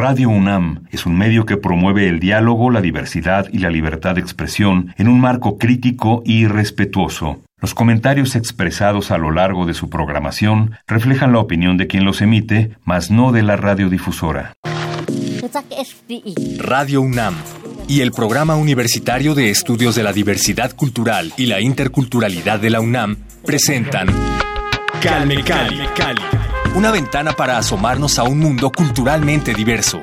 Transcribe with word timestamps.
Radio 0.00 0.30
UNAM 0.30 0.86
es 0.92 1.04
un 1.04 1.18
medio 1.18 1.44
que 1.44 1.58
promueve 1.58 2.08
el 2.08 2.20
diálogo, 2.20 2.70
la 2.70 2.80
diversidad 2.80 3.48
y 3.52 3.58
la 3.58 3.68
libertad 3.68 4.14
de 4.14 4.22
expresión 4.22 4.94
en 4.96 5.08
un 5.08 5.20
marco 5.20 5.58
crítico 5.58 6.22
y 6.24 6.46
respetuoso. 6.46 7.42
Los 7.60 7.74
comentarios 7.74 8.34
expresados 8.34 9.10
a 9.10 9.18
lo 9.18 9.30
largo 9.30 9.66
de 9.66 9.74
su 9.74 9.90
programación 9.90 10.70
reflejan 10.86 11.34
la 11.34 11.40
opinión 11.40 11.76
de 11.76 11.86
quien 11.86 12.06
los 12.06 12.22
emite, 12.22 12.70
mas 12.82 13.10
no 13.10 13.30
de 13.30 13.42
la 13.42 13.56
radiodifusora. 13.56 14.54
Radio 16.56 17.02
UNAM 17.02 17.34
y 17.86 18.00
el 18.00 18.12
Programa 18.12 18.56
Universitario 18.56 19.34
de 19.34 19.50
Estudios 19.50 19.96
de 19.96 20.02
la 20.02 20.14
Diversidad 20.14 20.74
Cultural 20.74 21.30
y 21.36 21.44
la 21.44 21.60
Interculturalidad 21.60 22.58
de 22.58 22.70
la 22.70 22.80
UNAM 22.80 23.18
presentan 23.44 24.08
Calme 25.02 25.44
Cali, 25.44 25.76
una 26.74 26.90
ventana 26.90 27.32
para 27.32 27.58
asomarnos 27.58 28.18
a 28.18 28.24
un 28.24 28.38
mundo 28.38 28.70
culturalmente 28.70 29.54
diverso. 29.54 30.00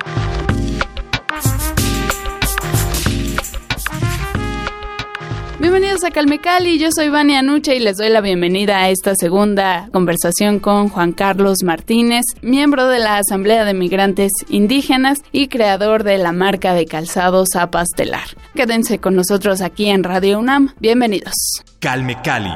Bienvenidos 5.58 6.04
a 6.04 6.10
Calme 6.10 6.38
Cali, 6.38 6.78
yo 6.78 6.88
soy 6.94 7.08
Vania 7.08 7.40
Anuche 7.40 7.74
y 7.74 7.80
les 7.80 7.96
doy 7.96 8.10
la 8.10 8.20
bienvenida 8.20 8.78
a 8.78 8.90
esta 8.90 9.14
segunda 9.16 9.88
conversación 9.92 10.60
con 10.60 10.88
Juan 10.88 11.12
Carlos 11.12 11.64
Martínez, 11.64 12.24
miembro 12.42 12.86
de 12.86 13.00
la 13.00 13.18
Asamblea 13.18 13.64
de 13.64 13.74
Migrantes 13.74 14.30
Indígenas 14.48 15.18
y 15.32 15.48
creador 15.48 16.04
de 16.04 16.18
la 16.18 16.32
marca 16.32 16.74
de 16.74 16.86
calzado 16.86 17.44
Zapastelar. 17.52 18.28
Quédense 18.54 18.98
con 19.00 19.16
nosotros 19.16 19.60
aquí 19.60 19.88
en 19.88 20.04
Radio 20.04 20.38
UNAM. 20.38 20.74
Bienvenidos. 20.78 21.34
Calme 21.80 22.16
Cali 22.22 22.52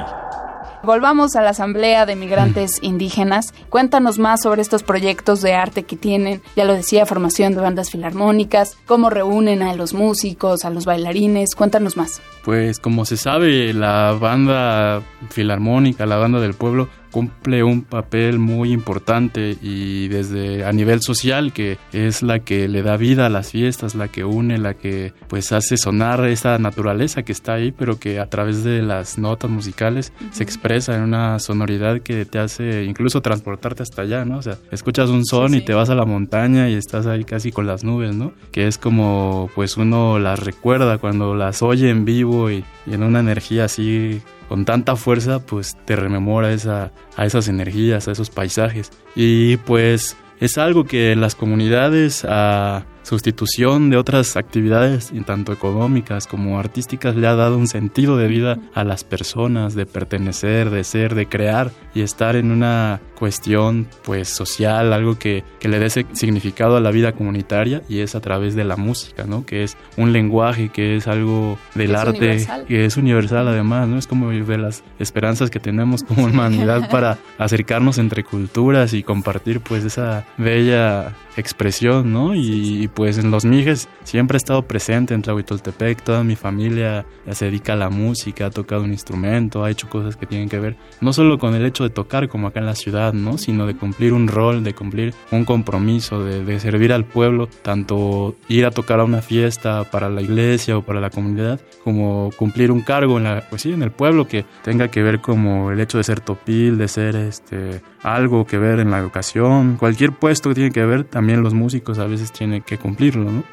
Volvamos 0.85 1.37
a 1.37 1.41
la 1.41 1.51
Asamblea 1.51 2.05
de 2.05 2.17
Migrantes 2.17 2.79
Indígenas. 2.81 3.53
Cuéntanos 3.69 4.19
más 4.19 4.41
sobre 4.41 4.61
estos 4.61 4.83
proyectos 4.83 5.41
de 5.41 5.53
arte 5.53 5.83
que 5.83 5.95
tienen. 5.95 6.41
Ya 6.57 6.65
lo 6.65 6.73
decía, 6.73 7.05
formación 7.05 7.55
de 7.55 7.61
bandas 7.61 7.89
filarmónicas, 7.89 8.75
cómo 8.85 9.09
reúnen 9.09 9.61
a 9.61 9.73
los 9.75 9.93
músicos, 9.93 10.65
a 10.65 10.69
los 10.69 10.83
bailarines. 10.83 11.55
Cuéntanos 11.55 11.95
más. 11.95 12.21
Pues 12.43 12.81
como 12.81 13.05
se 13.05 13.15
sabe, 13.15 13.73
la 13.73 14.11
banda 14.19 15.01
filarmónica, 15.29 16.05
la 16.05 16.17
banda 16.17 16.41
del 16.41 16.53
pueblo, 16.53 16.89
cumple 17.13 17.63
un 17.63 17.83
papel 17.83 18.39
muy 18.39 18.73
importante 18.73 19.55
y 19.61 20.07
desde 20.07 20.65
a 20.65 20.73
nivel 20.73 20.99
social 21.01 21.53
que 21.53 21.77
es 21.93 22.23
la 22.23 22.39
que 22.39 22.67
le 22.67 22.81
da 22.81 22.97
vida 22.97 23.27
a 23.27 23.29
las 23.29 23.51
fiestas, 23.51 23.93
la 23.93 24.07
que 24.07 24.25
une, 24.25 24.57
la 24.57 24.73
que 24.73 25.13
pues 25.27 25.51
hace 25.51 25.77
sonar 25.77 26.25
esa 26.25 26.57
naturaleza 26.57 27.21
que 27.21 27.31
está 27.31 27.53
ahí, 27.53 27.71
pero 27.71 27.99
que 27.99 28.19
a 28.19 28.25
través 28.25 28.63
de 28.63 28.81
las 28.81 29.19
notas 29.19 29.51
musicales 29.51 30.11
se 30.31 30.41
expresa 30.41 30.95
en 30.95 31.03
una 31.03 31.37
sonoridad 31.37 32.01
que 32.01 32.25
te 32.25 32.39
hace 32.39 32.83
incluso 32.83 33.21
transportarte 33.21 33.83
hasta 33.83 34.01
allá, 34.01 34.25
¿no? 34.25 34.39
O 34.39 34.41
sea, 34.41 34.57
escuchas 34.71 35.09
un 35.09 35.23
son 35.23 35.53
y 35.53 35.61
te 35.61 35.75
vas 35.75 35.91
a 35.91 35.95
la 35.95 36.05
montaña 36.05 36.67
y 36.67 36.73
estás 36.73 37.05
ahí 37.05 37.25
casi 37.25 37.51
con 37.51 37.67
las 37.67 37.83
nubes, 37.83 38.15
¿no? 38.15 38.33
Que 38.51 38.67
es 38.67 38.79
como 38.79 39.51
pues 39.53 39.77
uno 39.77 40.17
las 40.17 40.39
recuerda 40.39 40.97
cuando 40.97 41.35
las 41.35 41.61
oye 41.61 41.91
en 41.91 42.05
vivo 42.05 42.49
y, 42.49 42.65
y 42.87 42.95
en 42.95 43.03
una 43.03 43.19
energía 43.19 43.65
así 43.65 44.19
con 44.47 44.65
tanta 44.65 44.95
fuerza, 44.95 45.39
pues 45.39 45.77
te 45.85 45.95
rememora 45.95 46.51
esa, 46.51 46.91
a 47.15 47.25
esas 47.25 47.47
energías, 47.47 48.07
a 48.07 48.11
esos 48.11 48.29
paisajes. 48.29 48.91
Y 49.15 49.57
pues 49.57 50.17
es 50.39 50.57
algo 50.57 50.85
que 50.85 51.15
las 51.15 51.35
comunidades 51.35 52.25
a 52.27 52.85
sustitución 53.03 53.89
de 53.89 53.97
otras 53.97 54.35
actividades, 54.35 55.11
tanto 55.25 55.53
económicas 55.53 56.27
como 56.27 56.59
artísticas, 56.59 57.15
le 57.15 57.27
ha 57.27 57.35
dado 57.35 57.57
un 57.57 57.67
sentido 57.67 58.17
de 58.17 58.27
vida 58.27 58.57
a 58.73 58.83
las 58.83 59.03
personas, 59.03 59.75
de 59.75 59.85
pertenecer, 59.85 60.69
de 60.69 60.83
ser, 60.83 61.15
de 61.15 61.27
crear 61.27 61.71
y 61.93 62.01
estar 62.01 62.35
en 62.35 62.51
una 62.51 62.99
cuestión 63.17 63.87
pues 64.03 64.27
social, 64.27 64.91
algo 64.91 65.17
que, 65.17 65.43
que 65.59 65.69
le 65.69 65.79
dé 65.79 65.89
significado 65.89 66.75
a 66.75 66.81
la 66.81 66.91
vida 66.91 67.13
comunitaria 67.13 67.81
y 67.87 67.99
es 67.99 68.15
a 68.15 68.21
través 68.21 68.55
de 68.55 68.65
la 68.65 68.75
música, 68.75 69.25
¿no? 69.25 69.45
Que 69.45 69.63
es 69.63 69.77
un 69.97 70.11
lenguaje, 70.11 70.69
que 70.69 70.97
es 70.97 71.07
algo 71.07 71.57
del 71.75 71.95
arte, 71.95 72.45
que 72.67 72.85
es 72.85 72.97
universal 72.97 73.47
además, 73.47 73.87
¿no? 73.87 73.97
Es 73.97 74.07
como 74.07 74.31
de 74.31 74.57
las 74.57 74.83
esperanzas 74.99 75.49
que 75.49 75.59
tenemos 75.59 76.03
como 76.03 76.25
humanidad 76.33 76.89
para 76.89 77.17
acercarnos 77.37 77.97
entre 77.97 78.23
culturas 78.23 78.93
y 78.93 79.03
compartir 79.03 79.61
pues 79.61 79.83
esa 79.83 80.25
bella 80.37 81.15
expresión, 81.37 82.11
¿no? 82.11 82.35
Y, 82.35 82.89
pues 82.93 83.17
en 83.17 83.31
los 83.31 83.45
Mijes 83.45 83.89
siempre 84.03 84.35
he 84.35 84.37
estado 84.37 84.63
presente 84.63 85.13
en 85.13 85.21
Tlahuitoltepec, 85.21 86.01
toda 86.01 86.23
mi 86.23 86.35
familia 86.35 87.05
ya 87.25 87.35
se 87.35 87.45
dedica 87.45 87.73
a 87.73 87.75
la 87.75 87.89
música, 87.89 88.47
ha 88.47 88.49
tocado 88.51 88.83
un 88.83 88.91
instrumento, 88.91 89.63
ha 89.63 89.71
hecho 89.71 89.89
cosas 89.89 90.15
que 90.15 90.25
tienen 90.25 90.49
que 90.49 90.59
ver 90.59 90.75
no 91.01 91.13
solo 91.13 91.39
con 91.39 91.55
el 91.55 91.65
hecho 91.65 91.83
de 91.83 91.89
tocar 91.89 92.27
como 92.27 92.47
acá 92.47 92.59
en 92.59 92.65
la 92.65 92.75
ciudad, 92.75 93.13
¿no? 93.13 93.37
Sino 93.37 93.65
de 93.65 93.75
cumplir 93.75 94.13
un 94.13 94.27
rol, 94.27 94.63
de 94.63 94.73
cumplir 94.73 95.13
un 95.31 95.45
compromiso, 95.45 96.23
de, 96.23 96.43
de 96.43 96.59
servir 96.59 96.93
al 96.93 97.05
pueblo, 97.05 97.47
tanto 97.61 98.35
ir 98.47 98.65
a 98.65 98.71
tocar 98.71 98.99
a 98.99 99.03
una 99.03 99.21
fiesta 99.21 99.83
para 99.89 100.09
la 100.09 100.21
iglesia 100.21 100.77
o 100.77 100.81
para 100.81 100.99
la 100.99 101.09
comunidad, 101.09 101.59
como 101.83 102.29
cumplir 102.35 102.71
un 102.71 102.81
cargo 102.81 103.17
en 103.17 103.23
la, 103.25 103.43
pues 103.49 103.61
sí, 103.61 103.71
en 103.71 103.83
el 103.83 103.91
pueblo 103.91 104.27
que 104.27 104.45
tenga 104.63 104.87
que 104.89 105.03
ver 105.03 105.21
como 105.21 105.71
el 105.71 105.79
hecho 105.79 105.97
de 105.97 106.03
ser 106.03 106.19
topil, 106.19 106.77
de 106.77 106.87
ser 106.87 107.15
este 107.15 107.81
algo 108.03 108.45
que 108.45 108.57
ver 108.57 108.79
en 108.79 108.91
la 108.91 108.99
educación, 108.99 109.77
cualquier 109.77 110.11
puesto 110.11 110.49
que 110.49 110.55
tiene 110.55 110.71
que 110.71 110.85
ver, 110.85 111.05
también 111.05 111.22
los 111.27 111.53
músicos 111.53 111.99
a 111.99 112.05
veces 112.05 112.31
tienen 112.31 112.61
que 112.61 112.77
cumplirlo, 112.77 113.31
¿no? 113.31 113.43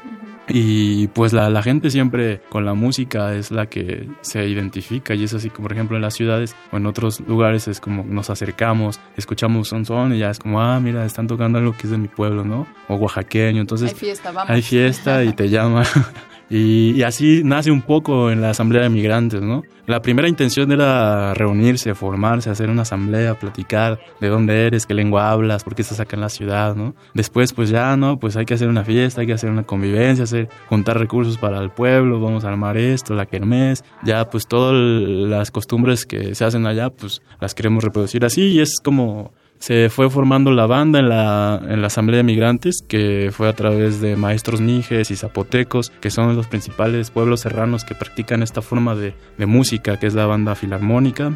Y 0.47 1.07
pues 1.09 1.33
la, 1.33 1.49
la, 1.49 1.63
gente 1.63 1.89
siempre 1.91 2.41
con 2.49 2.65
la 2.65 2.73
música 2.73 3.35
es 3.35 3.51
la 3.51 3.67
que 3.67 4.09
se 4.21 4.47
identifica 4.47 5.13
y 5.13 5.23
es 5.23 5.33
así 5.33 5.49
como 5.49 5.67
por 5.67 5.73
ejemplo 5.73 5.95
en 5.95 6.01
las 6.01 6.15
ciudades 6.15 6.55
o 6.71 6.77
en 6.77 6.87
otros 6.87 7.21
lugares 7.21 7.67
es 7.67 7.79
como 7.79 8.03
nos 8.03 8.29
acercamos, 8.29 8.99
escuchamos 9.15 9.71
un 9.71 9.85
son 9.85 10.13
y 10.13 10.19
ya 10.19 10.31
es 10.31 10.39
como, 10.39 10.61
ah, 10.61 10.79
mira, 10.79 11.05
están 11.05 11.27
tocando 11.27 11.59
algo 11.59 11.73
que 11.73 11.83
es 11.83 11.91
de 11.91 11.97
mi 11.97 12.07
pueblo, 12.07 12.43
¿no? 12.43 12.67
O 12.89 12.95
oaxaqueño, 12.95 13.61
entonces 13.61 13.91
hay 13.91 13.95
fiesta, 13.95 14.31
vamos. 14.31 14.49
Hay 14.49 14.61
fiesta 14.61 15.23
y 15.23 15.31
te 15.31 15.47
llama 15.49 15.83
Y, 16.53 17.01
así 17.03 17.43
nace 17.45 17.71
un 17.71 17.81
poco 17.81 18.29
en 18.29 18.41
la 18.41 18.49
Asamblea 18.49 18.83
de 18.83 18.89
Migrantes, 18.89 19.41
¿no? 19.41 19.63
La 19.87 20.01
primera 20.01 20.27
intención 20.27 20.69
era 20.73 21.33
reunirse, 21.33 21.95
formarse, 21.95 22.49
hacer 22.49 22.69
una 22.69 22.81
asamblea, 22.81 23.39
platicar 23.39 24.01
de 24.19 24.27
dónde 24.27 24.67
eres, 24.67 24.85
qué 24.85 24.93
lengua 24.93 25.31
hablas, 25.31 25.63
por 25.63 25.75
qué 25.75 25.81
estás 25.81 26.01
acá 26.01 26.17
en 26.17 26.21
la 26.21 26.27
ciudad, 26.27 26.75
¿no? 26.75 26.93
Después, 27.13 27.53
pues 27.53 27.69
ya, 27.69 27.95
¿no? 27.95 28.19
Pues 28.19 28.35
hay 28.35 28.43
que 28.43 28.53
hacer 28.53 28.67
una 28.67 28.83
fiesta, 28.83 29.21
hay 29.21 29.27
que 29.27 29.33
hacer 29.33 29.49
una 29.49 29.63
convivencia, 29.63 30.25
hacer, 30.25 30.49
juntar 30.67 30.99
recursos 30.99 31.37
para 31.37 31.59
el 31.59 31.69
pueblo, 31.69 32.19
vamos 32.19 32.43
a 32.43 32.49
armar 32.49 32.75
esto, 32.75 33.13
la 33.13 33.25
kermés, 33.25 33.85
ya 34.03 34.29
pues 34.29 34.45
todas 34.45 34.75
las 34.75 35.51
costumbres 35.51 36.05
que 36.05 36.35
se 36.35 36.43
hacen 36.43 36.65
allá, 36.65 36.89
pues 36.89 37.21
las 37.39 37.55
queremos 37.55 37.81
reproducir 37.81 38.25
así 38.25 38.41
y 38.47 38.59
es 38.59 38.81
como 38.83 39.31
se 39.61 39.89
fue 39.91 40.09
formando 40.09 40.49
la 40.51 40.65
banda 40.65 40.97
en 40.97 41.07
la, 41.07 41.61
en 41.69 41.81
la 41.81 41.87
Asamblea 41.87 42.17
de 42.17 42.23
Migrantes, 42.23 42.83
que 42.87 43.29
fue 43.31 43.47
a 43.47 43.53
través 43.53 44.01
de 44.01 44.15
maestros 44.15 44.59
nijes 44.59 45.11
y 45.11 45.15
zapotecos, 45.15 45.91
que 46.01 46.09
son 46.09 46.35
los 46.35 46.47
principales 46.47 47.11
pueblos 47.11 47.41
serranos 47.41 47.85
que 47.85 47.93
practican 47.93 48.41
esta 48.41 48.63
forma 48.63 48.95
de, 48.95 49.13
de 49.37 49.45
música, 49.45 49.99
que 49.99 50.07
es 50.07 50.15
la 50.15 50.25
banda 50.25 50.55
filarmónica. 50.55 51.31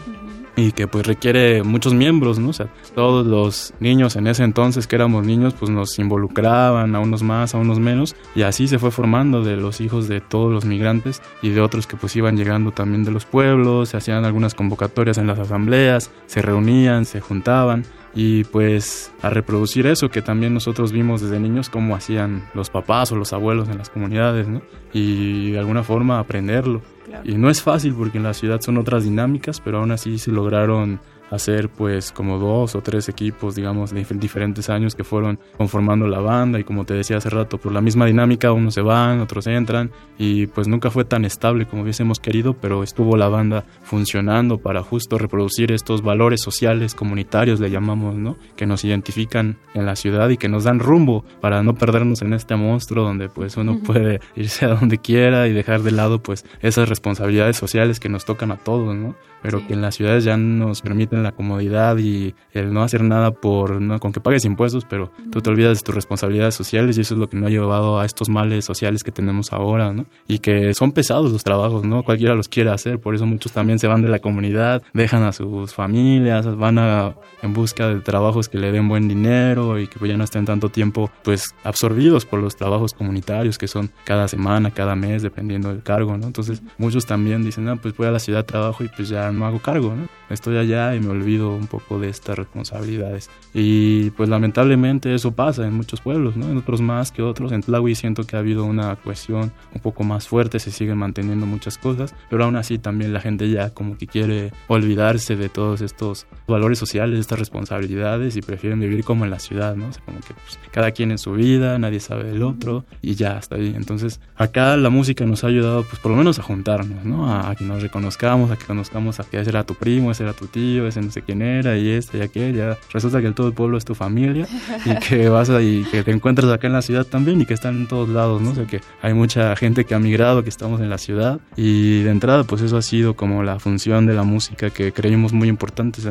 Y 0.57 0.71
que 0.71 0.87
pues 0.87 1.05
requiere 1.05 1.63
muchos 1.63 1.93
miembros, 1.93 2.39
¿no? 2.39 2.49
O 2.49 2.53
sea, 2.53 2.67
todos 2.95 3.27
los 3.27 3.73
niños 3.81 4.15
en 4.15 4.25
ese 4.25 4.45
entonces 4.45 4.87
que 4.87 4.95
éramos 4.95 5.25
niños 5.25 5.53
pues 5.53 5.69
nos 5.69 5.99
involucraban, 5.99 6.95
a 6.95 7.01
unos 7.01 7.23
más, 7.23 7.53
a 7.53 7.57
unos 7.57 7.77
menos, 7.79 8.15
y 8.35 8.43
así 8.43 8.69
se 8.69 8.79
fue 8.79 8.89
formando 8.89 9.43
de 9.43 9.57
los 9.57 9.81
hijos 9.81 10.07
de 10.07 10.21
todos 10.21 10.53
los 10.53 10.63
migrantes 10.63 11.21
y 11.41 11.49
de 11.49 11.59
otros 11.59 11.87
que 11.87 11.97
pues 11.97 12.15
iban 12.15 12.37
llegando 12.37 12.71
también 12.71 13.03
de 13.03 13.11
los 13.11 13.25
pueblos, 13.25 13.89
se 13.89 13.97
hacían 13.97 14.23
algunas 14.23 14.55
convocatorias 14.55 15.17
en 15.17 15.27
las 15.27 15.39
asambleas, 15.39 16.09
se 16.25 16.41
reunían, 16.41 17.03
se 17.03 17.19
juntaban 17.19 17.83
y 18.15 18.45
pues 18.45 19.11
a 19.21 19.29
reproducir 19.29 19.85
eso 19.87 20.09
que 20.09 20.21
también 20.21 20.53
nosotros 20.53 20.93
vimos 20.93 21.21
desde 21.21 21.39
niños 21.39 21.69
cómo 21.69 21.95
hacían 21.95 22.49
los 22.53 22.69
papás 22.69 23.11
o 23.11 23.17
los 23.17 23.33
abuelos 23.33 23.67
en 23.67 23.77
las 23.77 23.89
comunidades, 23.89 24.47
¿no? 24.47 24.61
Y 24.93 25.51
de 25.51 25.59
alguna 25.59 25.83
forma 25.83 26.19
aprenderlo. 26.19 26.81
Y 27.23 27.35
no 27.35 27.49
es 27.49 27.61
fácil 27.61 27.93
porque 27.93 28.17
en 28.17 28.23
la 28.23 28.33
ciudad 28.33 28.61
son 28.61 28.77
otras 28.77 29.03
dinámicas, 29.03 29.61
pero 29.61 29.79
aún 29.79 29.91
así 29.91 30.17
se 30.17 30.31
lograron 30.31 30.99
hacer 31.31 31.69
pues 31.69 32.11
como 32.11 32.37
dos 32.37 32.75
o 32.75 32.81
tres 32.81 33.09
equipos, 33.09 33.55
digamos, 33.55 33.91
de 33.91 34.03
diferentes 34.03 34.69
años 34.69 34.95
que 34.95 35.03
fueron 35.03 35.39
conformando 35.57 36.07
la 36.07 36.19
banda 36.19 36.59
y 36.59 36.63
como 36.63 36.85
te 36.85 36.93
decía 36.93 37.17
hace 37.17 37.29
rato, 37.29 37.57
por 37.57 37.71
la 37.71 37.81
misma 37.81 38.05
dinámica, 38.05 38.51
unos 38.51 38.73
se 38.73 38.81
van, 38.81 39.19
otros 39.19 39.47
entran 39.47 39.91
y 40.17 40.47
pues 40.47 40.67
nunca 40.67 40.91
fue 40.91 41.05
tan 41.05 41.25
estable 41.25 41.65
como 41.65 41.83
hubiésemos 41.83 42.19
querido, 42.19 42.53
pero 42.53 42.83
estuvo 42.83 43.17
la 43.17 43.27
banda 43.27 43.65
funcionando 43.83 44.57
para 44.57 44.83
justo 44.83 45.17
reproducir 45.17 45.71
estos 45.71 46.01
valores 46.01 46.41
sociales, 46.41 46.95
comunitarios, 46.95 47.59
le 47.59 47.69
llamamos, 47.69 48.15
¿no? 48.15 48.37
Que 48.55 48.65
nos 48.65 48.83
identifican 48.83 49.57
en 49.73 49.85
la 49.85 49.95
ciudad 49.95 50.29
y 50.29 50.37
que 50.37 50.49
nos 50.49 50.63
dan 50.63 50.79
rumbo 50.79 51.25
para 51.41 51.63
no 51.63 51.75
perdernos 51.75 52.21
en 52.21 52.33
este 52.33 52.55
monstruo 52.55 53.03
donde 53.03 53.29
pues 53.29 53.57
uno 53.57 53.79
puede 53.79 54.19
irse 54.35 54.65
a 54.65 54.69
donde 54.69 54.97
quiera 54.97 55.47
y 55.47 55.53
dejar 55.53 55.81
de 55.81 55.91
lado 55.91 56.21
pues 56.21 56.45
esas 56.61 56.89
responsabilidades 56.89 57.57
sociales 57.57 57.99
que 57.99 58.09
nos 58.09 58.25
tocan 58.25 58.51
a 58.51 58.57
todos, 58.57 58.95
¿no? 58.95 59.15
Pero 59.41 59.65
que 59.67 59.73
en 59.73 59.81
las 59.81 59.95
ciudades 59.95 60.23
ya 60.23 60.37
nos 60.37 60.81
permiten 60.81 61.14
en 61.15 61.23
la 61.23 61.31
comodidad 61.31 61.97
y 61.97 62.35
el 62.51 62.73
no 62.73 62.83
hacer 62.83 63.03
nada 63.03 63.31
por, 63.31 63.81
¿no? 63.81 63.99
con 63.99 64.11
que 64.11 64.19
pagues 64.19 64.45
impuestos, 64.45 64.85
pero 64.85 65.11
tú 65.31 65.41
te 65.41 65.49
olvidas 65.49 65.77
de 65.77 65.83
tus 65.83 65.95
responsabilidades 65.95 66.55
sociales 66.55 66.97
y 66.97 67.01
eso 67.01 67.15
es 67.15 67.19
lo 67.19 67.29
que 67.29 67.37
nos 67.37 67.47
ha 67.47 67.49
llevado 67.51 67.99
a 67.99 68.05
estos 68.05 68.29
males 68.29 68.65
sociales 68.65 69.03
que 69.03 69.11
tenemos 69.11 69.53
ahora, 69.53 69.93
¿no? 69.93 70.05
Y 70.27 70.39
que 70.39 70.73
son 70.73 70.91
pesados 70.91 71.31
los 71.31 71.43
trabajos, 71.43 71.83
¿no? 71.83 72.03
Cualquiera 72.03 72.35
los 72.35 72.49
quiere 72.49 72.71
hacer, 72.71 72.99
por 72.99 73.15
eso 73.15 73.25
muchos 73.25 73.51
también 73.51 73.79
se 73.79 73.87
van 73.87 74.01
de 74.01 74.09
la 74.09 74.19
comunidad, 74.19 74.83
dejan 74.93 75.23
a 75.23 75.31
sus 75.31 75.73
familias, 75.73 76.55
van 76.57 76.77
a, 76.79 77.15
en 77.41 77.53
busca 77.53 77.87
de 77.87 78.01
trabajos 78.01 78.49
que 78.49 78.57
le 78.57 78.71
den 78.71 78.87
buen 78.87 79.07
dinero 79.07 79.79
y 79.79 79.87
que 79.87 79.99
pues 79.99 80.09
ya 80.09 80.17
no 80.17 80.23
estén 80.23 80.45
tanto 80.45 80.69
tiempo 80.69 81.09
pues 81.23 81.53
absorbidos 81.63 82.25
por 82.25 82.39
los 82.39 82.55
trabajos 82.55 82.93
comunitarios 82.93 83.57
que 83.57 83.67
son 83.67 83.91
cada 84.03 84.27
semana, 84.27 84.71
cada 84.71 84.95
mes, 84.95 85.21
dependiendo 85.21 85.69
del 85.69 85.83
cargo, 85.83 86.17
¿no? 86.17 86.27
Entonces 86.27 86.61
muchos 86.77 87.05
también 87.05 87.43
dicen, 87.43 87.67
ah, 87.69 87.75
pues 87.75 87.95
voy 87.95 88.07
a 88.07 88.11
la 88.11 88.19
ciudad, 88.19 88.45
trabajo 88.45 88.83
y 88.83 88.87
pues 88.89 89.09
ya 89.09 89.31
no 89.31 89.45
hago 89.45 89.59
cargo, 89.59 89.93
¿no? 89.95 90.07
Estoy 90.29 90.57
allá 90.57 90.95
y 90.95 90.99
me 91.05 91.11
olvido 91.11 91.51
un 91.51 91.67
poco 91.67 91.99
de 91.99 92.09
estas 92.09 92.37
responsabilidades. 92.37 93.29
Y 93.53 94.09
pues 94.11 94.29
lamentablemente 94.29 95.13
eso 95.13 95.31
pasa 95.31 95.65
en 95.65 95.73
muchos 95.73 96.01
pueblos, 96.01 96.35
¿no? 96.35 96.49
En 96.49 96.57
otros 96.57 96.81
más 96.81 97.11
que 97.11 97.21
otros. 97.21 97.51
En 97.51 97.61
Tlahui 97.61 97.95
siento 97.95 98.23
que 98.23 98.35
ha 98.35 98.39
habido 98.39 98.65
una 98.65 98.95
cohesión 98.95 99.51
un 99.73 99.81
poco 99.81 100.03
más 100.03 100.27
fuerte, 100.27 100.59
se 100.59 100.71
siguen 100.71 100.97
manteniendo 100.97 101.45
muchas 101.45 101.77
cosas, 101.77 102.15
pero 102.29 102.43
aún 102.45 102.55
así 102.55 102.77
también 102.77 103.13
la 103.13 103.21
gente 103.21 103.49
ya 103.49 103.69
como 103.69 103.97
que 103.97 104.07
quiere 104.07 104.51
olvidarse 104.67 105.35
de 105.35 105.49
todos 105.49 105.81
estos 105.81 106.27
valores 106.47 106.79
sociales, 106.79 107.19
estas 107.19 107.39
responsabilidades 107.39 108.35
y 108.35 108.41
prefieren 108.41 108.79
vivir 108.79 109.03
como 109.03 109.25
en 109.25 109.31
la 109.31 109.39
ciudad, 109.39 109.75
¿no? 109.75 109.87
O 109.87 109.93
sea, 109.93 110.03
como 110.03 110.19
que 110.19 110.33
pues, 110.33 110.59
cada 110.71 110.91
quien 110.91 111.11
en 111.11 111.17
su 111.17 111.33
vida, 111.33 111.77
nadie 111.79 111.99
sabe 111.99 112.23
del 112.25 112.43
otro 112.43 112.85
y 113.01 113.15
ya 113.15 113.37
está 113.37 113.55
ahí. 113.55 113.73
Entonces 113.75 114.19
acá 114.35 114.75
la 114.77 114.89
música 114.89 115.25
nos 115.25 115.43
ha 115.43 115.47
ayudado 115.47 115.83
pues 115.83 115.99
por 115.99 116.11
lo 116.11 116.17
menos 116.17 116.39
a 116.39 116.43
juntarnos, 116.43 117.05
¿no? 117.05 117.29
A, 117.29 117.51
a 117.51 117.55
que 117.55 117.63
nos 117.63 117.81
reconozcamos, 117.81 118.51
a 118.51 118.57
que 118.57 118.65
conozcamos 118.65 119.19
a 119.19 119.23
que 119.23 119.39
ese 119.39 119.49
era 119.49 119.63
tu 119.63 119.75
primo, 119.75 120.11
ese 120.11 120.23
era 120.23 120.33
tu 120.33 120.47
tío, 120.47 120.87
ese 120.87 120.94
no 121.01 121.11
sé 121.11 121.21
quién 121.21 121.41
era, 121.41 121.77
y 121.77 121.89
este 121.89 122.19
y 122.19 122.21
aquel, 122.21 122.55
ya 122.55 122.77
resulta 122.91 123.21
que 123.21 123.31
todo 123.31 123.47
el 123.47 123.53
pueblo 123.53 123.77
es 123.77 123.85
tu 123.85 123.95
familia 123.95 124.47
y 124.85 124.95
que 125.07 125.29
vas 125.29 125.49
a, 125.49 125.61
y 125.61 125.83
que 125.85 126.03
te 126.03 126.11
encuentras 126.11 126.51
acá 126.51 126.67
en 126.67 126.73
la 126.73 126.81
ciudad 126.81 127.05
también 127.05 127.41
y 127.41 127.45
que 127.45 127.53
están 127.53 127.75
en 127.77 127.87
todos 127.87 128.09
lados, 128.09 128.41
¿no? 128.41 128.51
O 128.51 128.55
sea 128.55 128.65
que 128.65 128.81
hay 129.01 129.13
mucha 129.13 129.55
gente 129.55 129.85
que 129.85 129.95
ha 129.95 129.99
migrado, 129.99 130.43
que 130.43 130.49
estamos 130.49 130.81
en 130.81 130.89
la 130.89 130.97
ciudad 130.97 131.39
y 131.55 132.03
de 132.03 132.11
entrada 132.11 132.43
pues 132.43 132.61
eso 132.61 132.77
ha 132.77 132.81
sido 132.81 133.15
como 133.15 133.43
la 133.43 133.59
función 133.59 134.05
de 134.05 134.13
la 134.13 134.23
música 134.23 134.69
que 134.69 134.91
creímos 134.91 135.33
muy 135.33 135.47
importante, 135.47 136.01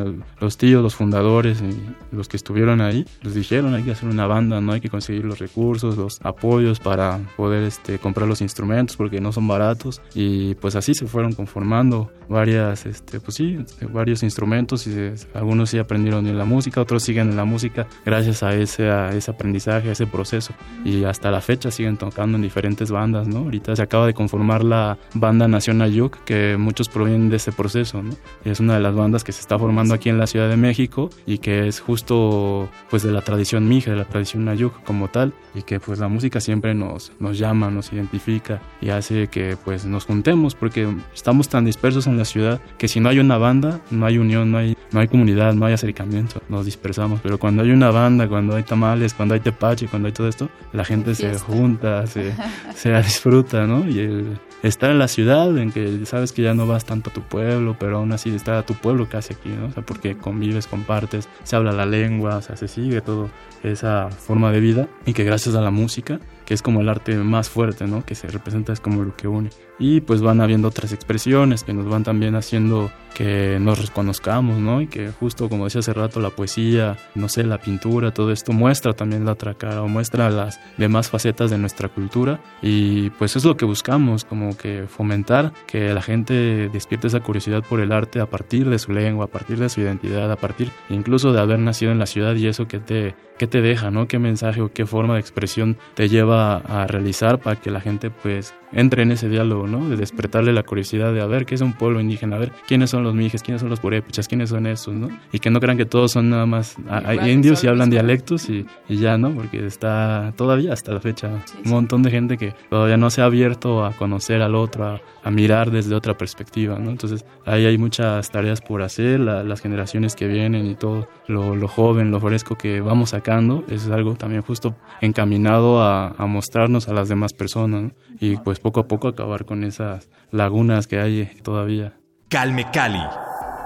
los 0.41 0.57
tíos, 0.57 0.83
los 0.83 0.95
fundadores 0.95 1.63
y 1.63 2.15
los 2.15 2.29
que 2.29 2.37
estuvieron 2.37 2.81
ahí, 2.81 3.07
nos 3.23 3.35
dijeron 3.35 3.75
hay 3.75 3.83
que 3.83 3.93
hacer 3.93 4.09
una 4.09 4.27
banda, 4.27 4.61
no 4.61 4.73
hay 4.73 4.81
que 4.81 4.91
conseguir 4.91 5.25
los 5.25 5.39
recursos, 5.39 5.97
los 5.97 6.21
apoyos 6.23 6.81
para 6.81 7.19
poder 7.37 7.65
este, 7.65 7.99
comprar 7.99 8.29
los 8.29 8.41
instrumentos 8.41 8.97
porque 8.97 9.21
no 9.21 9.33
son 9.33 9.49
baratos 9.49 10.01
y 10.15 10.55
pues 10.57 10.77
así 10.77 10.95
se 10.95 11.07
fueron 11.07 11.33
conformando 11.33 12.11
varias, 12.29 12.87
este, 12.87 13.21
pues 13.21 13.37
sí, 13.37 13.59
varios 13.93 14.23
instrumentos 14.23 14.74
y 14.87 15.12
algunos 15.35 15.71
sí 15.71 15.79
aprendieron 15.79 16.26
en 16.26 16.38
la 16.38 16.44
música, 16.44 16.81
otros 16.81 17.03
siguen 17.03 17.31
en 17.31 17.37
la 17.37 17.44
música 17.44 17.87
gracias 18.05 18.43
a 18.43 18.55
ese, 18.55 18.91
a 18.91 19.15
ese 19.15 19.31
aprendizaje, 19.31 19.88
a 19.88 19.93
ese 19.93 20.06
proceso. 20.06 20.55
Y 20.85 21.05
hasta 21.05 21.31
la 21.31 21.41
fecha 21.41 21.71
siguen 21.71 21.97
tocando 21.97 22.37
en 22.37 22.43
diferentes 22.43 22.91
bandas, 22.91 23.29
¿no? 23.29 23.38
Ahorita 23.38 23.75
se 23.76 23.82
acaba 23.82 24.06
de 24.06 24.15
conformar 24.15 24.65
la 24.65 24.99
banda 25.15 25.49
Nacional 25.49 25.93
Yuk, 25.93 26.25
que 26.25 26.56
muchos 26.56 26.88
provienen 26.88 27.29
de 27.31 27.37
ese 27.37 27.53
proceso, 27.53 28.03
¿no? 28.03 28.15
es 28.44 28.61
una 28.61 28.75
de 28.75 28.81
las 28.81 28.94
bandas 28.94 29.25
que 29.25 29.32
se 29.32 29.41
está 29.41 29.59
formando 29.59 29.94
aquí 29.94 30.09
en 30.09 30.19
la 30.19 30.26
Ciudad 30.26 30.49
de 30.49 30.56
México 30.56 31.11
y 31.26 31.38
que 31.38 31.67
es 31.67 31.81
justo 31.81 32.69
pues 32.91 33.03
de 33.03 33.11
la 33.11 33.23
tradición 33.23 33.69
mija, 33.69 33.91
de 33.91 33.97
la 33.97 34.05
tradición 34.05 34.44
Nayuk 34.44 34.82
como 34.85 35.09
tal 35.09 35.32
y 35.55 35.62
que 35.62 35.81
pues 35.81 35.99
la 35.99 36.09
música 36.09 36.41
siempre 36.41 36.75
nos, 36.75 37.12
nos 37.21 37.38
llama, 37.38 37.71
nos 37.71 37.93
identifica 37.93 38.61
y 38.81 38.91
hace 38.91 39.29
que 39.29 39.56
pues 39.65 39.87
nos 39.87 40.05
juntemos 40.05 40.55
porque 40.55 40.88
estamos 41.15 41.49
tan 41.49 41.65
dispersos 41.65 42.06
en 42.06 42.19
la 42.19 42.25
ciudad 42.25 42.61
que 42.79 42.88
si 42.88 43.00
no 43.00 43.09
hay 43.09 43.19
una 43.19 43.38
banda 43.38 43.81
no 43.91 44.06
hay 44.06 44.19
unión, 44.19 44.50
no 44.50 44.59
hay, 44.59 44.63
no 44.93 45.00
hay 45.00 45.08
comunidad, 45.08 45.55
no 45.55 45.66
hay 45.66 45.75
acercamiento, 45.75 46.40
nos 46.49 46.64
dispersamos. 46.64 47.20
Pero 47.22 47.38
cuando 47.38 47.62
hay 47.62 47.70
una 47.70 47.90
banda, 47.90 48.28
cuando 48.28 48.56
hay 48.56 48.62
tamales, 48.62 49.14
cuando 49.14 49.34
hay 49.34 49.40
tepache, 49.40 49.88
cuando 49.88 50.06
hay 50.06 50.12
todo 50.12 50.28
esto, 50.28 50.49
la 50.72 50.84
gente 50.84 51.14
se 51.14 51.38
junta, 51.38 52.06
se, 52.06 52.32
se 52.75 52.96
disfruta, 53.02 53.66
¿no? 53.66 53.88
Y 53.88 53.99
el, 53.99 54.38
estar 54.69 54.90
en 54.90 54.99
la 54.99 55.08
ciudad, 55.08 55.56
en 55.58 55.72
que 55.72 56.06
sabes 56.06 56.32
que 56.32 56.43
ya 56.43 56.55
no 56.55 56.66
vas 56.66 56.84
tanto 56.84 57.11
a 57.11 57.12
tu 57.12 57.20
pueblo, 57.20 57.76
pero 57.78 57.99
aún 57.99 58.12
así 58.12 58.34
está 58.34 58.58
a 58.58 58.62
tu 58.64 58.75
pueblo 58.75 59.08
casi 59.08 59.34
aquí, 59.34 59.50
¿no? 59.50 59.66
O 59.66 59.70
sea, 59.70 59.82
porque 59.84 60.16
convives, 60.16 60.66
compartes, 60.66 61.28
se 61.43 61.56
habla 61.56 61.72
la 61.72 61.84
lengua, 61.84 62.38
o 62.38 62.43
sea, 62.43 62.56
se 62.56 62.66
sigue 62.69 63.00
todo 63.02 63.28
esa 63.62 64.08
forma 64.11 64.52
de 64.52 64.61
vida 64.61 64.88
y 65.05 65.12
que 65.12 65.25
gracias 65.25 65.55
a 65.55 65.61
la 65.61 65.70
música, 65.70 66.19
que 66.44 66.55
es 66.55 66.62
como 66.62 66.81
el 66.81 66.88
arte 66.88 67.17
más 67.17 67.49
fuerte, 67.49 67.87
¿no? 67.87 68.05
Que 68.05 68.14
se 68.14 68.29
representa 68.29 68.73
es 68.73 68.81
como 68.81 69.02
lo 69.02 69.17
que 69.17 69.29
une 69.29 69.50
y 69.79 70.00
pues 70.00 70.23
van 70.23 70.41
habiendo 70.41 70.69
otras 70.69 70.93
expresiones 70.93 71.64
que 71.64 71.73
nos 71.73 71.87
van 71.87 72.05
también 72.05 72.37
haciendo 72.37 72.91
que 73.14 73.58
nos 73.61 73.81
reconozcamos, 73.81 74.58
¿no? 74.58 74.81
Y 74.81 74.88
que 74.88 75.11
justo 75.11 75.49
como 75.49 75.64
decía 75.64 75.79
hace 75.79 75.93
rato, 75.93 76.20
la 76.20 76.31
poesía, 76.31 76.96
no 77.14 77.29
sé, 77.29 77.44
la 77.44 77.58
pintura, 77.58 78.12
todo 78.12 78.32
esto 78.32 78.52
muestra 78.52 78.93
también 78.93 79.25
la 79.25 79.32
otra 79.32 79.55
cara 79.55 79.82
o 79.82 79.88
muestra 79.88 80.31
las 80.31 80.58
demás 80.79 81.11
facetas 81.11 81.50
de 81.50 81.58
nuestra 81.58 81.88
cultura 81.88 82.41
y 82.61 83.11
pues 83.11 83.37
es 83.37 83.44
lo 83.44 83.56
que 83.56 83.64
buscamos, 83.64 84.25
como 84.25 84.56
que 84.56 84.87
fomentar 84.88 85.52
que 85.69 85.94
la 85.94 86.02
gente 86.02 86.69
despierte 86.73 87.06
esa 87.06 87.20
curiosidad 87.20 87.62
por 87.69 87.79
el 87.79 87.93
arte 87.93 88.20
a 88.20 88.26
partir 88.26 88.69
de 88.69 88.81
su 88.81 88.93
lengua, 88.93 89.26
a 89.26 89.29
partir 89.29 89.58
de 89.58 89.69
su 89.69 89.81
identidad, 89.81 90.31
a 90.31 90.37
partir 90.37 90.70
incluso 90.88 91.32
de 91.32 91.40
haber 91.40 91.61
nacido 91.61 91.93
en 91.93 92.00
la 92.00 92.06
ciudad 92.06 92.35
y 92.35 92.49
eso 92.49 92.67
que 92.67 92.81
te, 92.81 93.14
que 93.38 93.47
te 93.47 93.61
deja, 93.61 93.93
¿no? 93.93 94.08
¿Qué 94.08 94.19
mensaje 94.19 94.61
o 94.61 94.73
qué 94.73 94.87
forma 94.87 95.14
de 95.14 95.20
expresión 95.20 95.76
te 95.94 96.08
lleva 96.08 96.34
a 96.35 96.87
realizar 96.87 97.39
para 97.39 97.61
que 97.61 97.71
la 97.71 97.81
gente 97.81 98.11
pues 98.11 98.55
entre 98.75 99.03
en 99.03 99.13
ese 99.13 99.29
diálogo, 99.29 99.67
¿no? 99.67 99.89
De 99.89 99.97
despertarle 99.97 100.53
la 100.53 100.65
curiosidad 100.65 101.13
de 101.13 101.21
a 101.21 101.27
ver 101.27 101.47
qué 101.47 101.55
es 101.55 101.61
un 101.61 101.73
pueblo 101.73 102.01
indígena, 102.01 102.37
a 102.37 102.39
ver 102.41 102.53
quiénes 102.67 102.91
son 102.91 103.05
los 103.05 103.15
mijes, 103.15 103.43
quiénes 103.43 103.61
son 103.61 103.71
los 103.71 103.81
purépechas, 103.81 104.29
quiénes 104.29 104.51
son 104.51 104.67
esos, 104.67 104.95
¿no? 104.95 105.09
Y 105.33 105.39
que 105.39 105.51
no 105.51 105.61
crean 105.61 105.77
que 105.77 105.87
todos 105.87 106.13
son 106.13 106.31
nada 106.31 106.47
más 106.47 106.77
hay 106.89 107.31
indios 107.31 107.63
y 107.65 107.69
hablan 107.69 107.89
dialectos 107.91 108.51
y, 108.51 108.67
ya, 108.89 109.17
¿no? 109.17 109.31
Porque 109.33 109.65
está 109.65 110.33
todavía 110.37 110.73
hasta 110.73 110.93
la 110.93 111.01
fecha 111.01 111.31
un 111.65 111.71
montón 111.71 112.03
de 112.03 112.11
gente 112.11 112.37
que 112.37 112.55
todavía 112.69 112.97
no 112.97 113.11
se 113.11 113.23
ha 113.23 113.27
abierto 113.27 113.85
a 113.85 113.93
conocer 113.93 114.43
al 114.43 114.55
otro, 114.55 115.01
a, 115.23 115.31
mirar 115.31 115.71
desde 115.71 115.95
otra 115.95 116.17
perspectiva, 116.17 116.79
¿no? 116.79 116.91
Entonces 116.91 117.25
ahí 117.47 117.65
hay 117.65 117.79
muchas 117.79 118.31
tareas 118.31 118.61
por 118.61 118.83
hacer, 118.83 119.21
las 119.21 119.61
generaciones 119.61 120.15
que 120.15 120.29
vienen 120.29 120.67
y 120.67 120.75
todo 120.75 121.09
lo, 121.27 121.67
joven, 121.69 122.11
lo 122.11 122.21
fresco 122.21 122.57
que 122.57 122.81
vamos 122.81 123.11
sacando, 123.11 123.65
eso 123.69 123.87
es 123.87 123.91
algo 123.91 124.15
también 124.15 124.43
justo 124.43 124.75
encaminado 125.01 125.83
a, 125.83 126.09
a 126.09 126.24
mostrarnos 126.26 126.88
a 126.88 126.93
las 126.93 127.09
demás 127.09 127.32
personas, 127.32 127.82
¿no? 127.82 127.91
Y 128.21 128.37
pues 128.37 128.61
poco 128.61 128.81
a 128.81 128.88
poco 128.88 129.09
acabar 129.09 129.44
con 129.44 129.65
esas 129.65 130.09
lagunas 130.31 130.87
que 130.87 130.99
hay 131.00 131.26
todavía. 131.43 131.94
Calme 132.29 132.67
Cali. 132.73 133.03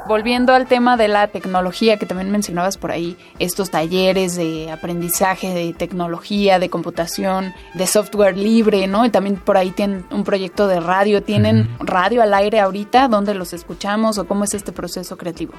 Volviendo 0.07 0.55
al 0.55 0.67
tema 0.67 0.97
de 0.97 1.07
la 1.07 1.29
tecnología 1.29 1.99
que 1.99 2.07
también 2.07 2.31
mencionabas 2.31 2.79
por 2.79 2.91
ahí, 2.91 3.17
estos 3.39 3.71
talleres 3.71 4.37
de 4.37 4.71
aprendizaje 4.71 5.53
de 5.53 5.75
tecnología, 5.75 6.59
de 6.59 6.71
computación, 6.71 7.53
de 7.75 7.87
software 7.87 8.37
libre, 8.37 8.87
¿no? 8.87 9.05
Y 9.05 9.11
también 9.11 9.37
por 9.37 9.59
ahí 9.59 9.71
tienen 9.71 10.07
un 10.11 10.25
proyecto 10.25 10.67
de 10.67 10.81
radio. 10.81 11.23
¿Tienen 11.23 11.69
radio 11.81 12.23
al 12.23 12.33
aire 12.33 12.61
ahorita? 12.61 13.09
¿Dónde 13.09 13.35
los 13.35 13.53
escuchamos 13.53 14.17
o 14.17 14.27
cómo 14.27 14.45
es 14.45 14.55
este 14.55 14.73
proceso 14.73 15.19
creativo? 15.19 15.53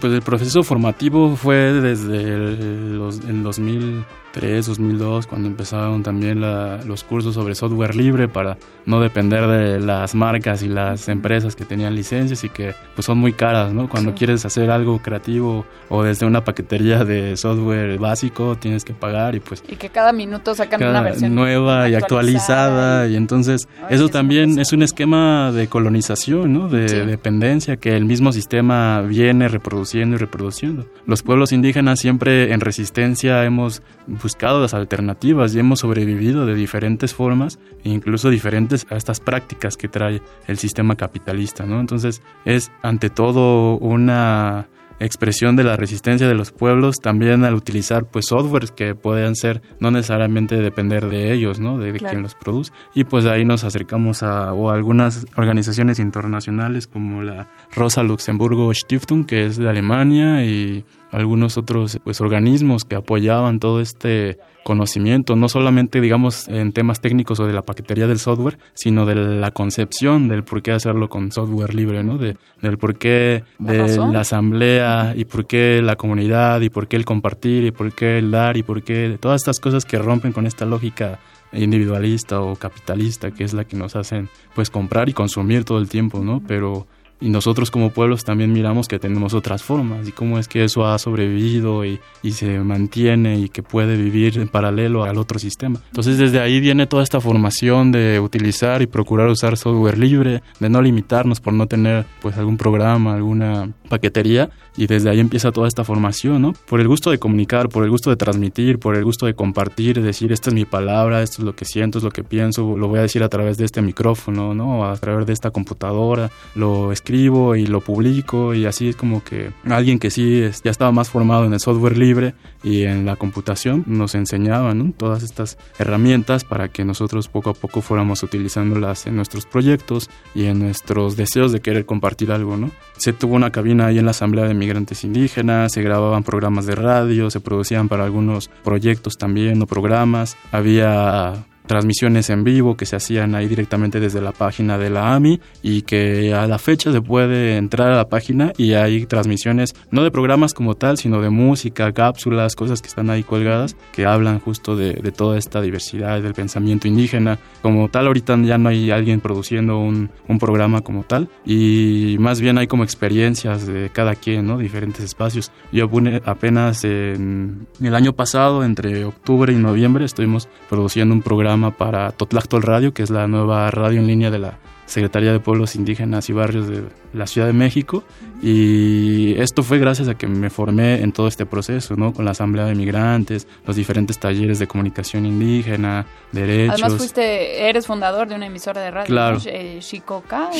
Pues 0.00 0.12
el 0.12 0.20
proceso 0.20 0.62
formativo 0.62 1.34
fue 1.34 1.72
desde 1.72 2.20
el, 2.20 2.98
los, 2.98 3.20
el 3.20 3.42
2000 3.42 4.04
2003, 4.34 4.66
2002, 4.66 5.26
cuando 5.26 5.48
empezaron 5.48 6.02
también 6.02 6.40
los 6.40 7.04
cursos 7.04 7.34
sobre 7.34 7.54
software 7.54 7.94
libre 7.94 8.28
para 8.28 8.56
no 8.86 9.00
depender 9.00 9.46
de 9.46 9.80
las 9.80 10.14
marcas 10.14 10.62
y 10.62 10.68
las 10.68 11.08
empresas 11.08 11.56
que 11.56 11.64
tenían 11.64 11.94
licencias 11.94 12.44
y 12.44 12.48
que 12.48 12.74
pues 12.94 13.06
son 13.06 13.18
muy 13.18 13.32
caras, 13.32 13.72
¿no? 13.72 13.88
Cuando 13.88 14.14
quieres 14.14 14.44
hacer 14.44 14.70
algo 14.70 15.00
creativo 15.00 15.64
o 15.88 16.02
desde 16.02 16.26
una 16.26 16.44
paquetería 16.44 17.04
de 17.04 17.36
software 17.36 17.98
básico 17.98 18.56
tienes 18.56 18.84
que 18.84 18.92
pagar 18.92 19.34
y 19.34 19.40
pues... 19.40 19.62
Y 19.68 19.76
que 19.76 19.88
cada 19.88 20.12
minuto 20.12 20.54
sacan 20.54 20.82
una 20.82 21.02
versión 21.02 21.34
nueva 21.34 21.88
y 21.88 21.94
actualizada 21.94 23.06
y, 23.08 23.16
entonces 23.16 23.68
eso 23.88 24.08
también 24.08 24.58
es 24.58 24.72
un 24.72 24.82
esquema 24.82 25.52
de 25.52 25.68
colonización, 25.68 26.52
¿no? 26.52 26.68
De 26.68 27.06
dependencia 27.06 27.76
que 27.76 27.96
el 27.96 28.04
mismo 28.04 28.32
sistema 28.32 29.00
viene 29.02 29.48
reproduciendo 29.48 30.16
y 30.16 30.18
reproduciendo. 30.18 30.86
Los 31.06 31.22
pueblos 31.22 31.52
indígenas 31.52 32.00
siempre 32.00 32.52
en 32.52 32.60
resistencia 32.60 33.44
hemos 33.44 33.82
buscado 34.24 34.58
las 34.60 34.72
alternativas 34.72 35.54
y 35.54 35.58
hemos 35.58 35.80
sobrevivido 35.80 36.46
de 36.46 36.54
diferentes 36.54 37.12
formas, 37.12 37.58
incluso 37.84 38.30
diferentes 38.30 38.86
a 38.90 38.96
estas 38.96 39.20
prácticas 39.20 39.76
que 39.76 39.86
trae 39.86 40.22
el 40.46 40.56
sistema 40.56 40.96
capitalista, 40.96 41.66
¿no? 41.66 41.78
Entonces 41.78 42.22
es 42.46 42.72
ante 42.82 43.10
todo 43.10 43.76
una 43.76 44.66
expresión 44.98 45.56
de 45.56 45.64
la 45.64 45.76
resistencia 45.76 46.26
de 46.26 46.34
los 46.34 46.52
pueblos 46.52 47.00
también 47.00 47.44
al 47.44 47.54
utilizar 47.54 48.06
pues 48.06 48.26
softwares 48.26 48.70
que 48.70 48.94
puedan 48.94 49.34
ser 49.34 49.60
no 49.80 49.90
necesariamente 49.90 50.56
depender 50.56 51.08
de 51.08 51.32
ellos 51.32 51.60
no 51.60 51.76
de, 51.76 51.92
quien 51.92 52.22
los 52.22 52.34
produce. 52.34 52.72
Y 52.94 53.04
pues 53.04 53.26
ahí 53.26 53.44
nos 53.44 53.64
acercamos 53.64 54.22
a, 54.22 54.54
o 54.54 54.70
algunas 54.70 55.26
organizaciones 55.36 55.98
internacionales 55.98 56.86
como 56.86 57.22
la 57.22 57.50
Rosa 57.74 58.02
Luxemburgo 58.02 58.72
Stiftung 58.72 59.26
que 59.26 59.44
es 59.44 59.58
de 59.58 59.68
Alemania 59.68 60.44
y 60.44 60.86
algunos 61.14 61.56
otros 61.56 62.00
pues 62.02 62.20
organismos 62.20 62.84
que 62.84 62.96
apoyaban 62.96 63.60
todo 63.60 63.80
este 63.80 64.38
conocimiento, 64.64 65.36
no 65.36 65.48
solamente 65.48 66.00
digamos 66.00 66.48
en 66.48 66.72
temas 66.72 67.00
técnicos 67.00 67.38
o 67.38 67.46
de 67.46 67.52
la 67.52 67.62
paquetería 67.62 68.06
del 68.06 68.18
software, 68.18 68.58
sino 68.72 69.06
de 69.06 69.14
la 69.14 69.50
concepción 69.52 70.28
del 70.28 70.42
por 70.42 70.62
qué 70.62 70.72
hacerlo 70.72 71.08
con 71.08 71.30
software 71.30 71.74
libre, 71.74 72.02
¿no? 72.02 72.18
De, 72.18 72.36
del 72.62 72.78
por 72.78 72.96
qué 72.96 73.44
de 73.58 73.96
la 73.96 74.20
asamblea 74.20 75.14
y 75.16 75.24
por 75.26 75.46
qué 75.46 75.82
la 75.82 75.96
comunidad 75.96 76.60
y 76.62 76.70
por 76.70 76.88
qué 76.88 76.96
el 76.96 77.04
compartir 77.04 77.64
y 77.64 77.70
por 77.70 77.92
qué 77.92 78.18
el 78.18 78.30
dar 78.30 78.56
y 78.56 78.62
por 78.62 78.82
qué 78.82 79.16
todas 79.20 79.42
estas 79.42 79.60
cosas 79.60 79.84
que 79.84 79.98
rompen 79.98 80.32
con 80.32 80.46
esta 80.46 80.64
lógica 80.64 81.20
individualista 81.52 82.40
o 82.40 82.56
capitalista 82.56 83.30
que 83.30 83.44
es 83.44 83.54
la 83.54 83.64
que 83.64 83.76
nos 83.76 83.94
hacen 83.94 84.28
pues 84.54 84.70
comprar 84.70 85.08
y 85.08 85.12
consumir 85.12 85.64
todo 85.64 85.78
el 85.78 85.88
tiempo, 85.88 86.20
¿no? 86.24 86.42
Pero 86.46 86.86
y 87.24 87.30
nosotros 87.30 87.70
como 87.70 87.88
pueblos 87.88 88.22
también 88.22 88.52
miramos 88.52 88.86
que 88.86 88.98
tenemos 88.98 89.32
otras 89.32 89.62
formas 89.62 90.06
y 90.06 90.12
cómo 90.12 90.38
es 90.38 90.46
que 90.46 90.62
eso 90.62 90.84
ha 90.86 90.98
sobrevivido 90.98 91.82
y, 91.82 91.98
y, 92.22 92.32
se 92.32 92.58
mantiene 92.58 93.38
y 93.38 93.48
que 93.48 93.62
puede 93.62 93.96
vivir 93.96 94.38
en 94.38 94.46
paralelo 94.46 95.04
al 95.04 95.16
otro 95.16 95.38
sistema. 95.38 95.80
Entonces 95.86 96.18
desde 96.18 96.40
ahí 96.40 96.60
viene 96.60 96.86
toda 96.86 97.02
esta 97.02 97.22
formación 97.22 97.92
de 97.92 98.20
utilizar 98.20 98.82
y 98.82 98.86
procurar 98.86 99.28
usar 99.28 99.56
software 99.56 99.96
libre, 99.96 100.42
de 100.60 100.68
no 100.68 100.82
limitarnos 100.82 101.40
por 101.40 101.54
no 101.54 101.66
tener 101.66 102.04
pues 102.20 102.36
algún 102.36 102.58
programa, 102.58 103.14
alguna 103.14 103.72
paquetería 103.88 104.50
y 104.76 104.86
desde 104.86 105.08
ahí 105.08 105.20
empieza 105.20 105.50
toda 105.50 105.66
esta 105.66 105.82
formación, 105.82 106.42
¿no? 106.42 106.52
Por 106.68 106.80
el 106.80 106.88
gusto 106.88 107.10
de 107.10 107.18
comunicar, 107.18 107.70
por 107.70 107.84
el 107.84 107.90
gusto 107.90 108.10
de 108.10 108.16
transmitir, 108.16 108.78
por 108.78 108.96
el 108.96 109.04
gusto 109.04 109.24
de 109.24 109.34
compartir, 109.34 110.02
decir 110.02 110.30
esta 110.30 110.50
es 110.50 110.54
mi 110.54 110.66
palabra, 110.66 111.22
esto 111.22 111.40
es 111.40 111.46
lo 111.46 111.56
que 111.56 111.64
siento, 111.64 111.98
es 111.98 112.04
lo 112.04 112.10
que 112.10 112.24
pienso, 112.24 112.76
lo 112.76 112.88
voy 112.88 112.98
a 112.98 113.02
decir 113.02 113.22
a 113.22 113.30
través 113.30 113.56
de 113.56 113.64
este 113.64 113.80
micrófono, 113.80 114.52
¿no? 114.52 114.84
A 114.84 114.96
través 114.96 115.26
de 115.26 115.32
esta 115.32 115.50
computadora, 115.50 116.30
lo 116.54 116.92
escribo 116.92 117.13
y 117.14 117.66
lo 117.66 117.80
publico 117.80 118.54
y 118.54 118.66
así 118.66 118.88
es 118.88 118.96
como 118.96 119.22
que 119.22 119.50
alguien 119.64 119.98
que 119.98 120.10
sí 120.10 120.42
ya 120.64 120.70
estaba 120.70 120.90
más 120.90 121.10
formado 121.10 121.44
en 121.44 121.52
el 121.52 121.60
software 121.60 121.96
libre 121.96 122.34
y 122.62 122.82
en 122.82 123.06
la 123.06 123.16
computación 123.16 123.84
nos 123.86 124.14
enseñaba 124.14 124.74
todas 124.96 125.22
estas 125.22 125.58
herramientas 125.78 126.44
para 126.44 126.68
que 126.68 126.84
nosotros 126.84 127.28
poco 127.28 127.50
a 127.50 127.54
poco 127.54 127.80
fuéramos 127.82 128.22
utilizándolas 128.22 129.06
en 129.06 129.16
nuestros 129.16 129.46
proyectos 129.46 130.10
y 130.34 130.46
en 130.46 130.58
nuestros 130.58 131.16
deseos 131.16 131.52
de 131.52 131.60
querer 131.60 131.86
compartir 131.86 132.32
algo, 132.32 132.56
¿no? 132.56 132.70
Se 132.96 133.12
tuvo 133.12 133.34
una 133.34 133.50
cabina 133.50 133.86
ahí 133.86 133.98
en 133.98 134.06
la 134.06 134.10
Asamblea 134.10 134.46
de 134.46 134.54
Migrantes 134.54 135.04
Indígenas, 135.04 135.72
se 135.72 135.82
grababan 135.82 136.24
programas 136.24 136.66
de 136.66 136.74
radio, 136.74 137.30
se 137.30 137.40
producían 137.40 137.88
para 137.88 138.04
algunos 138.04 138.48
proyectos 138.64 139.16
también 139.16 139.62
o 139.62 139.66
programas, 139.66 140.36
había 140.50 141.44
transmisiones 141.66 142.30
en 142.30 142.44
vivo 142.44 142.76
que 142.76 142.86
se 142.86 142.96
hacían 142.96 143.34
ahí 143.34 143.48
directamente 143.48 144.00
desde 144.00 144.20
la 144.20 144.32
página 144.32 144.78
de 144.78 144.90
la 144.90 145.14
AMI 145.14 145.40
y 145.62 145.82
que 145.82 146.34
a 146.34 146.46
la 146.46 146.58
fecha 146.58 146.92
se 146.92 147.00
puede 147.00 147.56
entrar 147.56 147.92
a 147.92 147.96
la 147.96 148.08
página 148.08 148.52
y 148.56 148.74
hay 148.74 149.06
transmisiones 149.06 149.74
no 149.90 150.02
de 150.02 150.10
programas 150.10 150.54
como 150.54 150.74
tal, 150.74 150.98
sino 150.98 151.20
de 151.20 151.30
música, 151.30 151.92
cápsulas, 151.92 152.54
cosas 152.54 152.82
que 152.82 152.88
están 152.88 153.10
ahí 153.10 153.22
colgadas 153.22 153.76
que 153.92 154.06
hablan 154.06 154.40
justo 154.40 154.76
de, 154.76 154.94
toda 155.14 155.38
esta 155.38 155.60
diversidad 155.60 156.20
del 156.20 156.34
pensamiento 156.34 156.88
indígena. 156.88 157.38
Como 157.62 157.88
tal, 157.88 158.08
ahorita 158.08 158.36
ya 158.42 158.58
no 158.58 158.68
hay 158.68 158.90
alguien 158.90 159.20
produciendo 159.20 159.78
un, 159.78 160.10
un 160.28 160.38
programa 160.38 160.80
como 160.80 161.04
tal 161.04 161.28
y 161.46 162.16
más 162.18 162.40
bien 162.40 162.58
hay 162.58 162.66
como 162.66 162.84
experiencias 162.84 163.66
de 163.66 163.90
cada 163.90 164.14
quien, 164.14 164.46
¿no? 164.46 164.58
Diferentes 164.58 165.04
espacios. 165.04 165.52
Yo 165.72 165.88
apenas 166.24 166.84
en 166.84 167.66
el 167.80 167.94
año 167.94 168.12
pasado, 168.14 168.64
entre 168.64 169.04
octubre 169.04 169.52
y 169.52 169.56
noviembre, 169.56 170.04
estuvimos 170.04 170.48
produciendo 170.68 171.14
un 171.14 171.22
programa 171.22 171.53
para 171.76 172.12
Totlactol 172.12 172.62
Radio, 172.62 172.92
que 172.92 173.02
es 173.02 173.10
la 173.10 173.26
nueva 173.26 173.70
radio 173.70 174.00
en 174.00 174.06
línea 174.06 174.30
de 174.30 174.38
la 174.38 174.58
Secretaría 174.86 175.32
de 175.32 175.40
Pueblos 175.40 175.76
Indígenas 175.76 176.28
y 176.28 176.32
Barrios 176.32 176.68
de 176.68 176.84
la 177.14 177.26
Ciudad 177.26 177.46
de 177.46 177.52
México. 177.54 178.04
Y 178.42 179.34
esto 179.40 179.62
fue 179.62 179.78
gracias 179.78 180.08
a 180.08 180.14
que 180.14 180.26
me 180.26 180.50
formé 180.50 181.00
en 181.00 181.12
todo 181.12 181.26
este 181.26 181.46
proceso, 181.46 181.96
¿no? 181.96 182.12
Con 182.12 182.26
la 182.26 182.32
Asamblea 182.32 182.66
de 182.66 182.74
Migrantes, 182.74 183.46
los 183.66 183.76
diferentes 183.76 184.18
talleres 184.18 184.58
de 184.58 184.66
comunicación 184.66 185.24
indígena, 185.24 186.04
derechos. 186.32 186.74
Además 186.74 186.98
fuiste, 186.98 187.68
eres 187.68 187.86
fundador 187.86 188.28
de 188.28 188.34
una 188.34 188.46
emisora 188.46 188.82
de 188.82 188.90
radio, 188.90 189.06
claro. 189.06 189.38
Eh, 189.46 189.78
Jicoca. 189.80 190.50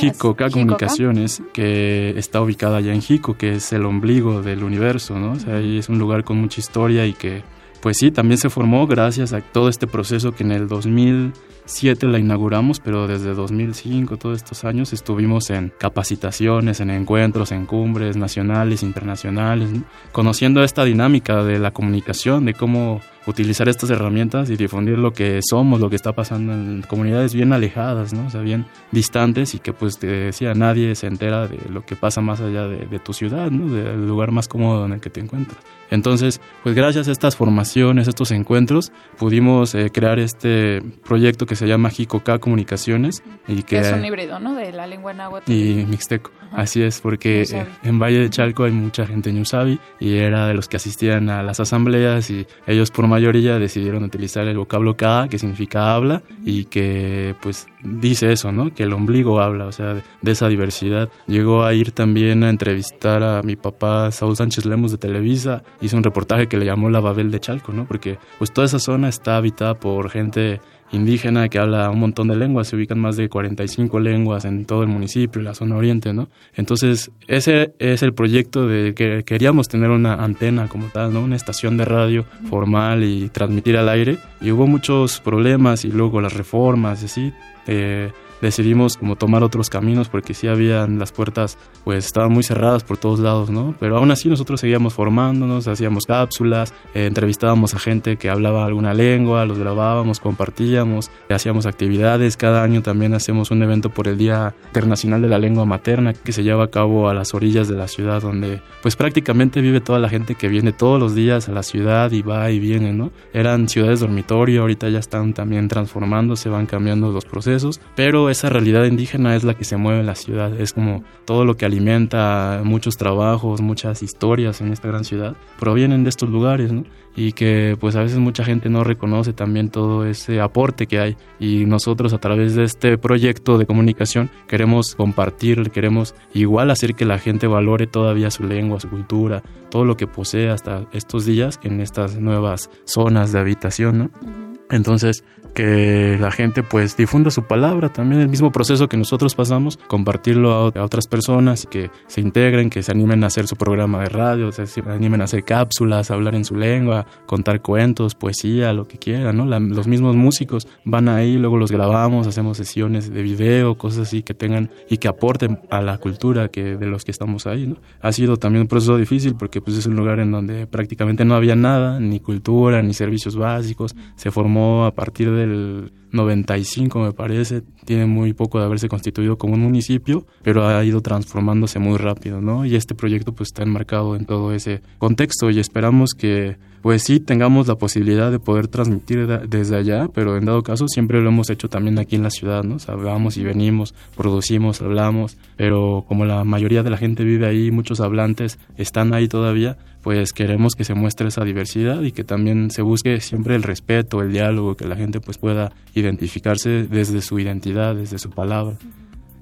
Comunicaciones, 0.50 1.42
que 1.52 2.18
está 2.18 2.40
ubicada 2.40 2.78
allá 2.78 2.94
en 2.94 3.02
Jico, 3.02 3.36
que 3.36 3.56
es 3.56 3.72
el 3.74 3.84
ombligo 3.84 4.40
del 4.40 4.64
universo, 4.64 5.18
¿no? 5.18 5.32
O 5.32 5.38
sea, 5.38 5.56
ahí 5.56 5.78
es 5.78 5.90
un 5.90 5.98
lugar 5.98 6.24
con 6.24 6.38
mucha 6.38 6.60
historia 6.60 7.04
y 7.04 7.12
que 7.12 7.42
pues 7.84 7.98
sí, 7.98 8.10
también 8.10 8.38
se 8.38 8.48
formó 8.48 8.86
gracias 8.86 9.34
a 9.34 9.42
todo 9.42 9.68
este 9.68 9.86
proceso 9.86 10.32
que 10.32 10.42
en 10.42 10.52
el 10.52 10.68
2007 10.68 12.06
la 12.06 12.18
inauguramos, 12.18 12.80
pero 12.80 13.06
desde 13.06 13.34
2005, 13.34 14.16
todos 14.16 14.38
estos 14.38 14.64
años, 14.64 14.94
estuvimos 14.94 15.50
en 15.50 15.70
capacitaciones, 15.76 16.80
en 16.80 16.88
encuentros, 16.88 17.52
en 17.52 17.66
cumbres 17.66 18.16
nacionales, 18.16 18.82
internacionales, 18.82 19.68
conociendo 20.12 20.64
esta 20.64 20.82
dinámica 20.84 21.44
de 21.44 21.58
la 21.58 21.72
comunicación, 21.72 22.46
de 22.46 22.54
cómo 22.54 23.02
utilizar 23.26 23.68
estas 23.68 23.90
herramientas 23.90 24.50
y 24.50 24.56
difundir 24.56 24.98
lo 24.98 25.12
que 25.12 25.40
somos, 25.42 25.80
lo 25.80 25.90
que 25.90 25.96
está 25.96 26.12
pasando 26.12 26.52
en 26.52 26.82
comunidades 26.82 27.34
bien 27.34 27.52
alejadas, 27.52 28.12
¿no? 28.12 28.26
O 28.26 28.30
sea, 28.30 28.40
bien 28.40 28.66
distantes 28.90 29.54
y 29.54 29.58
que 29.58 29.72
pues 29.72 29.98
te 29.98 30.06
decía, 30.06 30.54
nadie 30.54 30.94
se 30.94 31.06
entera 31.06 31.48
de 31.48 31.58
lo 31.70 31.84
que 31.84 31.96
pasa 31.96 32.20
más 32.20 32.40
allá 32.40 32.66
de, 32.66 32.98
tu 32.98 33.12
ciudad, 33.12 33.50
¿no? 33.50 33.72
Del 33.74 34.06
lugar 34.06 34.30
más 34.30 34.48
cómodo 34.48 34.86
en 34.86 34.92
el 34.92 35.00
que 35.00 35.10
te 35.10 35.20
encuentras. 35.20 35.58
Entonces, 35.90 36.40
pues 36.62 36.74
gracias 36.74 37.08
a 37.08 37.12
estas 37.12 37.36
formaciones, 37.36 38.08
estos 38.08 38.30
encuentros, 38.30 38.92
pudimos 39.18 39.74
eh, 39.74 39.90
crear 39.92 40.18
este 40.18 40.82
proyecto 41.04 41.46
que 41.46 41.56
se 41.56 41.66
llama 41.66 41.90
Jicoca 41.90 42.38
Comunicaciones 42.38 43.22
y 43.46 43.62
que, 43.62 43.78
es 43.78 43.92
un 43.92 44.04
híbrido, 44.04 44.40
¿no? 44.40 44.54
De 44.54 44.72
la 44.72 44.86
lengua 44.86 45.12
náhuatl 45.12 45.50
y 45.50 45.86
mixteco. 45.86 46.30
Así 46.52 46.82
es, 46.82 47.00
porque 47.00 47.42
eh, 47.42 47.66
en 47.82 47.98
Valle 47.98 48.20
de 48.20 48.30
Chalco 48.30 48.64
hay 48.64 48.70
mucha 48.70 49.06
gente 49.06 49.30
en 49.30 49.40
Usabi 49.40 49.80
y 49.98 50.16
era 50.18 50.46
de 50.46 50.54
los 50.54 50.68
que 50.68 50.76
asistían 50.76 51.28
a 51.28 51.42
las 51.42 51.58
asambleas 51.60 52.30
y 52.30 52.46
ellos 52.66 52.90
por 52.90 53.08
mayoría 53.14 53.58
decidieron 53.58 54.02
utilizar 54.02 54.46
el 54.48 54.56
vocablo 54.56 54.96
Ka, 54.96 55.28
que 55.30 55.38
significa 55.38 55.94
habla, 55.94 56.22
y 56.44 56.64
que 56.64 57.34
pues 57.42 57.66
dice 57.82 58.32
eso, 58.32 58.50
¿no? 58.50 58.74
Que 58.74 58.82
el 58.82 58.92
ombligo 58.92 59.40
habla, 59.40 59.66
o 59.66 59.72
sea, 59.72 59.94
de, 59.94 60.30
esa 60.30 60.48
diversidad. 60.48 61.08
Llegó 61.26 61.64
a 61.64 61.74
ir 61.74 61.92
también 61.92 62.42
a 62.42 62.50
entrevistar 62.50 63.22
a 63.22 63.42
mi 63.42 63.56
papá 63.56 64.10
Saúl 64.10 64.36
Sánchez 64.36 64.64
Lemos 64.66 64.90
de 64.90 64.98
Televisa, 64.98 65.62
hizo 65.80 65.96
un 65.96 66.02
reportaje 66.02 66.48
que 66.48 66.56
le 66.56 66.66
llamó 66.66 66.90
La 66.90 67.00
Babel 67.00 67.30
de 67.30 67.40
Chalco, 67.40 67.72
¿no? 67.72 67.84
Porque 67.84 68.18
pues 68.38 68.52
toda 68.52 68.66
esa 68.66 68.78
zona 68.78 69.08
está 69.08 69.36
habitada 69.36 69.74
por 69.74 70.10
gente 70.10 70.60
indígena 70.94 71.48
que 71.48 71.58
habla 71.58 71.90
un 71.90 72.00
montón 72.00 72.28
de 72.28 72.36
lenguas, 72.36 72.68
se 72.68 72.76
ubican 72.76 72.98
más 72.98 73.16
de 73.16 73.28
45 73.28 74.00
lenguas 74.00 74.44
en 74.44 74.64
todo 74.64 74.82
el 74.82 74.88
municipio, 74.88 75.42
la 75.42 75.54
zona 75.54 75.76
oriente, 75.76 76.12
¿no? 76.12 76.28
Entonces, 76.54 77.10
ese 77.26 77.74
es 77.78 78.02
el 78.02 78.14
proyecto 78.14 78.66
de 78.66 78.94
que 78.94 79.24
queríamos 79.24 79.68
tener 79.68 79.90
una 79.90 80.14
antena 80.14 80.68
como 80.68 80.86
tal, 80.88 81.12
¿no? 81.12 81.20
Una 81.20 81.36
estación 81.36 81.76
de 81.76 81.84
radio 81.84 82.24
formal 82.48 83.04
y 83.04 83.28
transmitir 83.28 83.76
al 83.76 83.88
aire. 83.88 84.18
Y 84.40 84.50
hubo 84.50 84.66
muchos 84.66 85.20
problemas 85.20 85.84
y 85.84 85.90
luego 85.90 86.20
las 86.20 86.32
reformas 86.32 87.02
y 87.02 87.04
así. 87.06 87.32
Eh, 87.66 88.10
decidimos 88.44 88.96
como 88.96 89.16
tomar 89.16 89.42
otros 89.42 89.70
caminos 89.70 90.08
porque 90.08 90.34
sí 90.34 90.46
habían 90.48 90.98
las 90.98 91.12
puertas 91.12 91.58
pues 91.84 92.06
estaban 92.06 92.32
muy 92.32 92.42
cerradas 92.42 92.84
por 92.84 92.98
todos 92.98 93.20
lados, 93.20 93.50
¿no? 93.50 93.74
Pero 93.80 93.96
aún 93.96 94.10
así 94.10 94.28
nosotros 94.28 94.60
seguíamos 94.60 94.94
formándonos, 94.94 95.66
hacíamos 95.66 96.04
cápsulas, 96.06 96.74
eh, 96.94 97.06
entrevistábamos 97.06 97.74
a 97.74 97.78
gente 97.78 98.16
que 98.16 98.30
hablaba 98.30 98.64
alguna 98.64 98.94
lengua, 98.94 99.44
los 99.46 99.58
grabábamos, 99.58 100.20
compartíamos, 100.20 101.10
hacíamos 101.28 101.66
actividades, 101.66 102.36
cada 102.36 102.62
año 102.62 102.82
también 102.82 103.14
hacemos 103.14 103.50
un 103.50 103.62
evento 103.62 103.90
por 103.90 104.08
el 104.08 104.18
Día 104.18 104.54
Internacional 104.66 105.22
de 105.22 105.28
la 105.28 105.38
Lengua 105.38 105.64
Materna 105.64 106.12
que 106.12 106.32
se 106.32 106.42
lleva 106.42 106.64
a 106.64 106.70
cabo 106.70 107.08
a 107.08 107.14
las 107.14 107.34
orillas 107.34 107.68
de 107.68 107.76
la 107.76 107.88
ciudad 107.88 108.22
donde 108.22 108.60
pues 108.82 108.96
prácticamente 108.96 109.60
vive 109.60 109.80
toda 109.80 109.98
la 109.98 110.08
gente 110.08 110.34
que 110.34 110.48
viene 110.48 110.72
todos 110.72 111.00
los 111.00 111.14
días 111.14 111.48
a 111.48 111.52
la 111.52 111.62
ciudad 111.62 112.12
y 112.12 112.22
va 112.22 112.50
y 112.50 112.58
viene, 112.58 112.92
¿no? 112.92 113.10
Eran 113.32 113.68
ciudades 113.68 114.00
dormitorio, 114.00 114.62
ahorita 114.62 114.88
ya 114.88 114.98
están 114.98 115.32
también 115.32 115.68
transformándose, 115.68 116.48
van 116.48 116.66
cambiando 116.66 117.10
los 117.10 117.24
procesos, 117.24 117.80
pero 117.94 118.30
esa 118.34 118.48
realidad 118.48 118.84
indígena 118.84 119.36
es 119.36 119.44
la 119.44 119.54
que 119.54 119.64
se 119.64 119.76
mueve 119.76 120.00
en 120.00 120.06
la 120.06 120.16
ciudad, 120.16 120.60
es 120.60 120.72
como 120.72 121.04
todo 121.24 121.44
lo 121.44 121.56
que 121.56 121.64
alimenta 121.64 122.60
muchos 122.64 122.96
trabajos, 122.96 123.60
muchas 123.60 124.02
historias 124.02 124.60
en 124.60 124.72
esta 124.72 124.88
gran 124.88 125.04
ciudad, 125.04 125.36
provienen 125.58 126.02
de 126.02 126.10
estos 126.10 126.28
lugares, 126.28 126.72
¿no? 126.72 126.84
Y 127.16 127.32
que 127.32 127.76
pues 127.78 127.94
a 127.94 128.02
veces 128.02 128.18
mucha 128.18 128.44
gente 128.44 128.68
no 128.68 128.82
reconoce 128.82 129.32
también 129.32 129.70
todo 129.70 130.04
ese 130.04 130.40
aporte 130.40 130.88
que 130.88 130.98
hay 130.98 131.16
y 131.38 131.64
nosotros 131.64 132.12
a 132.12 132.18
través 132.18 132.56
de 132.56 132.64
este 132.64 132.98
proyecto 132.98 133.56
de 133.56 133.66
comunicación 133.66 134.30
queremos 134.48 134.96
compartir, 134.96 135.70
queremos 135.70 136.16
igual 136.34 136.72
hacer 136.72 136.96
que 136.96 137.04
la 137.04 137.18
gente 137.18 137.46
valore 137.46 137.86
todavía 137.86 138.32
su 138.32 138.42
lengua, 138.42 138.80
su 138.80 138.90
cultura, 138.90 139.44
todo 139.70 139.84
lo 139.84 139.96
que 139.96 140.08
posee 140.08 140.50
hasta 140.50 140.86
estos 140.92 141.24
días 141.24 141.60
en 141.62 141.80
estas 141.80 142.16
nuevas 142.16 142.68
zonas 142.84 143.30
de 143.30 143.38
habitación, 143.38 143.98
¿no? 143.98 144.53
Entonces, 144.74 145.22
que 145.54 146.18
la 146.20 146.32
gente 146.32 146.64
pues 146.64 146.96
difunda 146.96 147.30
su 147.30 147.44
palabra, 147.44 147.88
también 147.88 148.20
el 148.20 148.28
mismo 148.28 148.50
proceso 148.50 148.88
que 148.88 148.96
nosotros 148.96 149.36
pasamos, 149.36 149.76
compartirlo 149.86 150.52
a, 150.52 150.82
otras 150.82 151.06
personas, 151.06 151.64
que 151.70 151.90
se 152.08 152.20
integren, 152.20 152.70
que 152.70 152.82
se 152.82 152.90
animen 152.90 153.22
a 153.22 153.28
hacer 153.28 153.46
su 153.46 153.54
programa 153.54 154.00
de 154.00 154.08
radio, 154.08 154.50
se 154.50 154.64
animen 154.88 155.20
a 155.20 155.24
hacer 155.24 155.44
cápsulas, 155.44 156.10
hablar 156.10 156.34
en 156.34 156.44
su 156.44 156.56
lengua, 156.56 157.06
contar 157.26 157.62
cuentos, 157.62 158.16
poesía, 158.16 158.72
lo 158.72 158.88
que 158.88 158.98
quieran, 158.98 159.36
¿no? 159.36 159.46
los 159.46 159.86
mismos 159.86 160.16
músicos 160.16 160.66
van 160.84 161.08
ahí, 161.08 161.36
luego 161.36 161.56
los 161.56 161.70
grabamos, 161.70 162.26
hacemos 162.26 162.56
sesiones 162.56 163.12
de 163.12 163.22
video, 163.22 163.78
cosas 163.78 164.08
así 164.08 164.24
que 164.24 164.34
tengan 164.34 164.70
y 164.90 164.96
que 164.96 165.06
aporten 165.06 165.60
a 165.70 165.80
la 165.80 165.98
cultura 165.98 166.48
que 166.48 166.76
de 166.76 166.86
los 166.86 167.04
que 167.04 167.12
estamos 167.12 167.46
ahí, 167.46 167.68
¿no? 167.68 167.76
Ha 168.00 168.10
sido 168.10 168.38
también 168.38 168.62
un 168.62 168.68
proceso 168.68 168.96
difícil 168.96 169.36
porque 169.36 169.60
pues 169.60 169.76
es 169.76 169.86
un 169.86 169.94
lugar 169.94 170.18
en 170.18 170.32
donde 170.32 170.66
prácticamente 170.66 171.24
no 171.24 171.36
había 171.36 171.54
nada, 171.54 172.00
ni 172.00 172.18
cultura, 172.18 172.82
ni 172.82 172.92
servicios 172.92 173.36
básicos, 173.36 173.94
se 174.16 174.32
formó 174.32 174.63
a 174.86 174.94
partir 174.94 175.30
de 175.30 175.44
del 175.46 175.92
95 176.14 177.00
me 177.00 177.12
parece, 177.12 177.62
tiene 177.84 178.06
muy 178.06 178.32
poco 178.32 178.58
de 178.58 178.64
haberse 178.64 178.88
constituido 178.88 179.36
como 179.36 179.54
un 179.54 179.60
municipio, 179.60 180.26
pero 180.42 180.66
ha 180.66 180.82
ido 180.84 181.02
transformándose 181.02 181.78
muy 181.78 181.98
rápido, 181.98 182.40
¿no? 182.40 182.64
Y 182.64 182.76
este 182.76 182.94
proyecto 182.94 183.32
pues 183.32 183.48
está 183.48 183.62
enmarcado 183.62 184.16
en 184.16 184.24
todo 184.24 184.52
ese 184.52 184.80
contexto 184.98 185.50
y 185.50 185.58
esperamos 185.58 186.14
que 186.14 186.56
pues 186.84 187.02
sí 187.02 187.18
tengamos 187.18 187.66
la 187.66 187.76
posibilidad 187.76 188.30
de 188.30 188.38
poder 188.38 188.68
transmitir 188.68 189.26
desde 189.26 189.74
allá, 189.74 190.08
pero 190.12 190.36
en 190.36 190.44
dado 190.44 190.62
caso 190.62 190.86
siempre 190.86 191.22
lo 191.22 191.30
hemos 191.30 191.48
hecho 191.48 191.70
también 191.70 191.98
aquí 191.98 192.14
en 192.14 192.22
la 192.22 192.28
ciudad, 192.28 192.62
¿no? 192.62 192.76
O 192.76 193.28
y 193.34 193.42
venimos, 193.42 193.94
producimos, 194.14 194.82
hablamos, 194.82 195.38
pero 195.56 196.04
como 196.06 196.26
la 196.26 196.44
mayoría 196.44 196.82
de 196.82 196.90
la 196.90 196.98
gente 196.98 197.24
vive 197.24 197.46
ahí, 197.46 197.70
muchos 197.70 198.00
hablantes 198.00 198.58
están 198.76 199.14
ahí 199.14 199.28
todavía, 199.28 199.78
pues 200.02 200.34
queremos 200.34 200.74
que 200.74 200.84
se 200.84 200.92
muestre 200.92 201.28
esa 201.28 201.42
diversidad 201.42 202.02
y 202.02 202.12
que 202.12 202.22
también 202.22 202.70
se 202.70 202.82
busque 202.82 203.18
siempre 203.22 203.56
el 203.56 203.62
respeto, 203.62 204.20
el 204.20 204.30
diálogo, 204.30 204.76
que 204.76 204.86
la 204.86 204.96
gente 204.96 205.20
pues 205.20 205.38
pueda 205.38 205.72
identificarse 206.04 206.84
desde 206.84 207.20
su 207.20 207.38
identidad, 207.38 207.94
desde 207.94 208.18
su 208.18 208.30
palabra. 208.30 208.76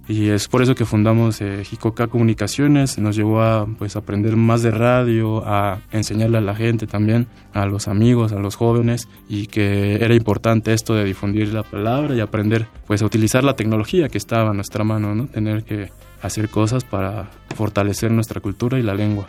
Y 0.08 0.30
es 0.30 0.48
por 0.48 0.62
eso 0.62 0.74
que 0.74 0.84
fundamos 0.84 1.40
eh, 1.40 1.64
Jicoca 1.64 2.08
Comunicaciones, 2.08 2.98
nos 2.98 3.14
llevó 3.14 3.40
a 3.40 3.66
pues 3.78 3.94
aprender 3.94 4.36
más 4.36 4.62
de 4.62 4.72
radio, 4.72 5.46
a 5.46 5.80
enseñarle 5.92 6.38
a 6.38 6.40
la 6.40 6.56
gente 6.56 6.88
también, 6.88 7.28
a 7.54 7.66
los 7.66 7.86
amigos, 7.86 8.32
a 8.32 8.38
los 8.40 8.56
jóvenes, 8.56 9.08
y 9.28 9.46
que 9.46 10.04
era 10.04 10.14
importante 10.14 10.72
esto 10.72 10.94
de 10.94 11.04
difundir 11.04 11.54
la 11.54 11.62
palabra 11.62 12.16
y 12.16 12.20
aprender 12.20 12.66
pues 12.86 13.00
a 13.02 13.06
utilizar 13.06 13.44
la 13.44 13.54
tecnología 13.54 14.08
que 14.08 14.18
estaba 14.18 14.50
a 14.50 14.54
nuestra 14.54 14.82
mano, 14.82 15.14
¿no? 15.14 15.26
Tener 15.28 15.62
que 15.62 15.90
hacer 16.20 16.48
cosas 16.48 16.84
para 16.84 17.30
fortalecer 17.54 18.10
nuestra 18.10 18.40
cultura 18.40 18.78
y 18.78 18.82
la 18.82 18.94
lengua. 18.94 19.26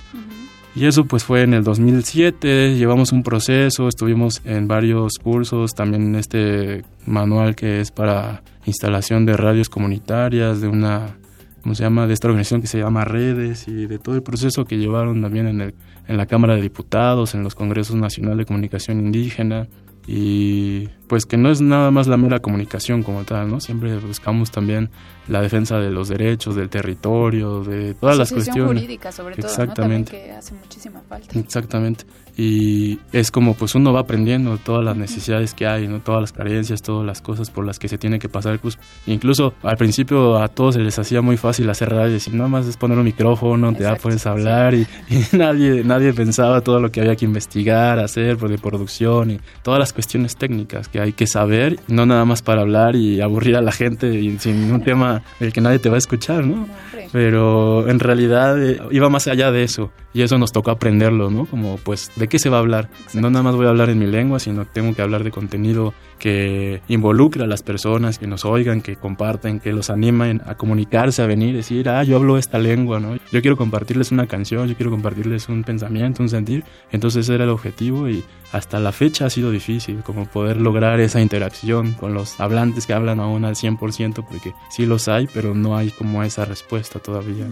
Y 0.76 0.88
eso 0.88 1.06
pues 1.06 1.24
fue 1.24 1.44
en 1.44 1.54
el 1.54 1.64
2007, 1.64 2.76
llevamos 2.76 3.12
un 3.12 3.22
proceso, 3.22 3.88
estuvimos 3.88 4.42
en 4.44 4.68
varios 4.68 5.14
cursos, 5.22 5.76
también 5.76 6.16
este 6.16 6.84
manual 7.06 7.56
que 7.56 7.80
es 7.80 7.92
para 7.92 8.42
instalación 8.66 9.26
de 9.26 9.38
radios 9.38 9.70
comunitarias, 9.70 10.62
de 10.62 10.68
una, 10.68 11.16
¿cómo 11.62 11.76
se 11.76 11.84
llama?, 11.84 12.08
de 12.08 12.14
esta 12.16 12.28
organización 12.28 12.62
que 12.62 12.68
se 12.68 12.80
llama 12.80 13.06
Redes 13.06 13.68
y 13.68 13.86
de 13.86 14.00
todo 14.00 14.16
el 14.16 14.24
proceso 14.24 14.66
que 14.66 14.78
llevaron 14.78 15.22
también 15.22 15.48
en, 15.48 15.62
el, 15.62 15.76
en 16.08 16.18
la 16.18 16.26
Cámara 16.26 16.56
de 16.56 16.62
Diputados, 16.64 17.36
en 17.36 17.44
los 17.44 17.54
Congresos 17.54 17.96
Nacional 17.96 18.38
de 18.38 18.46
Comunicación 18.46 19.00
Indígena 19.00 19.68
y 20.08 20.90
pues 21.08 21.26
que 21.26 21.38
no 21.38 21.52
es 21.52 21.62
nada 21.62 21.92
más 21.92 22.08
la 22.08 22.18
mera 22.18 22.40
comunicación 22.40 23.04
como 23.04 23.24
tal, 23.24 23.50
¿no? 23.50 23.60
Siempre 23.60 23.98
buscamos 23.98 24.52
también 24.52 24.90
la 25.28 25.42
defensa 25.42 25.78
de 25.78 25.90
los 25.90 26.10
derechos, 26.10 26.56
del 26.56 26.70
territorio, 26.70 27.64
de 27.64 27.94
todas 27.94 28.18
las 28.18 28.32
cuestiones. 28.32 28.82
jurídica, 28.82 29.12
sobre 29.12 29.36
todo, 29.36 29.48
Exactamente. 29.48 30.12
que 30.12 30.32
hace 30.32 30.54
muchísima 30.54 31.02
falta. 31.08 31.38
Exactamente. 31.40 32.06
Y 32.36 33.00
es 33.12 33.30
como 33.30 33.54
pues 33.54 33.76
uno 33.76 33.94
va 33.94 34.02
aprendiendo 34.02 34.58
todas 34.58 34.84
las 34.84 34.98
necesidades 34.98 35.54
que 35.54 35.68
hay, 35.68 35.88
¿no? 35.88 36.00
Todas 36.00 36.22
las 36.22 36.32
carencias, 36.32 36.82
todas 36.82 37.06
las 37.06 37.22
cosas 37.22 37.52
por 37.52 37.64
las 37.66 37.78
que 37.78 37.88
se 37.88 37.98
tiene 37.98 38.18
que 38.18 38.28
pasar. 38.28 38.60
Pues, 38.60 38.80
incluso 39.06 39.54
al 39.62 39.78
principio 39.78 40.42
a 40.42 40.48
todos 40.48 40.76
se 40.76 40.82
les 40.82 40.98
hacía 40.98 41.22
muy 41.22 41.38
fácil 41.38 41.70
hacer 41.70 41.90
radio, 41.90 42.18
y 42.18 42.30
nada 42.32 42.50
más 42.50 42.66
es 42.66 42.76
poner 42.76 42.98
un 42.98 43.06
micrófono, 43.06 43.72
te 43.74 43.84
ya 43.84 43.96
puedes 43.96 44.26
hablar 44.26 44.74
y, 44.74 44.88
nadie, 45.32 45.84
nadie 45.84 46.12
pensaba 46.14 46.62
todo 46.62 46.80
lo 46.80 46.92
que 46.92 47.02
había 47.02 47.16
que 47.16 47.26
investigar, 47.26 48.00
hacer, 48.00 48.38
pues, 48.38 48.52
de 48.52 48.58
producción 48.58 49.32
y 49.32 49.40
todas 49.62 49.80
las 49.80 49.94
cuestiones 49.94 50.36
técnicas 50.36 50.88
que 50.94 51.02
hay 51.02 51.12
que 51.12 51.26
saber, 51.26 51.80
no 51.88 52.06
nada 52.06 52.24
más 52.24 52.44
para 52.44 52.62
hablar 52.62 52.96
y 52.96 53.20
aburrir 53.20 53.56
a 53.56 53.62
la 53.62 53.72
gente 53.72 54.14
y 54.14 54.38
sin 54.38 54.72
un 54.72 54.84
tema 54.84 55.24
del 55.40 55.52
que 55.52 55.60
nadie 55.60 55.80
te 55.80 55.90
va 55.90 55.96
a 55.96 55.98
escuchar, 55.98 56.46
¿no? 56.46 56.68
Pero 57.12 57.90
en 57.90 58.00
realidad 58.00 58.64
eh, 58.64 58.80
iba 58.92 59.10
más 59.10 59.28
allá 59.28 59.52
de 59.52 59.64
eso 59.64 59.92
y 60.14 60.22
eso 60.22 60.38
nos 60.38 60.52
tocó 60.52 60.70
aprenderlo, 60.70 61.32
¿no? 61.32 61.46
Como 61.48 61.78
pues, 61.78 62.12
¿de 62.16 62.28
qué 62.28 62.38
se 62.38 62.50
va 62.50 62.58
a 62.58 62.60
hablar? 62.60 62.90
No 63.16 63.32
nada 63.32 63.42
más 63.42 63.56
voy 63.56 63.66
a 63.66 63.70
hablar 63.70 63.90
en 63.90 63.98
mi 63.98 64.06
lengua, 64.06 64.38
sino 64.40 64.66
tengo 64.66 64.94
que 64.94 65.02
hablar 65.02 65.24
de 65.24 65.32
contenido 65.32 65.96
que 66.24 66.82
involucre 66.88 67.44
a 67.44 67.48
las 67.48 67.64
personas, 67.64 68.18
que 68.18 68.28
nos 68.28 68.46
oigan, 68.46 68.80
que 68.80 68.96
comparten, 68.96 69.60
que 69.60 69.74
los 69.74 69.90
animen 69.90 70.42
a 70.46 70.56
comunicarse, 70.56 71.22
a 71.22 71.26
venir, 71.26 71.54
decir, 71.54 71.90
ah, 71.90 72.02
yo 72.06 72.16
hablo 72.16 72.38
esta 72.38 72.60
lengua, 72.60 73.02
¿no? 73.02 73.18
Yo 73.34 73.42
quiero 73.42 73.58
compartirles 73.58 74.14
una 74.14 74.26
canción, 74.26 74.70
yo 74.70 74.76
quiero 74.78 74.90
compartirles 74.90 75.50
un 75.50 75.66
pensamiento, 75.66 76.24
un 76.24 76.30
sentir. 76.30 76.64
Entonces 76.94 77.26
ese 77.26 77.36
era 77.36 77.44
el 77.44 77.50
objetivo 77.50 78.08
y 78.08 78.24
hasta 78.54 78.80
la 78.80 78.94
fecha 78.94 79.26
ha 79.26 79.30
sido 79.30 79.52
difícil 79.52 80.02
como 80.02 80.26
poder 80.26 80.62
lograr 80.62 81.02
esa 81.02 81.20
interacción 81.20 81.92
con 81.92 82.14
los 82.14 82.40
hablantes 82.40 82.88
que 82.88 82.94
hablan 82.94 83.20
aún 83.20 83.44
al 83.44 83.56
100% 83.56 84.26
porque 84.26 84.54
sí 84.70 84.86
los 84.86 85.10
hay, 85.10 85.28
pero 85.34 85.54
no 85.54 85.76
hay 85.76 85.90
como 85.90 86.24
esa 86.24 86.46
respuesta 86.46 87.00
todavía, 87.00 87.48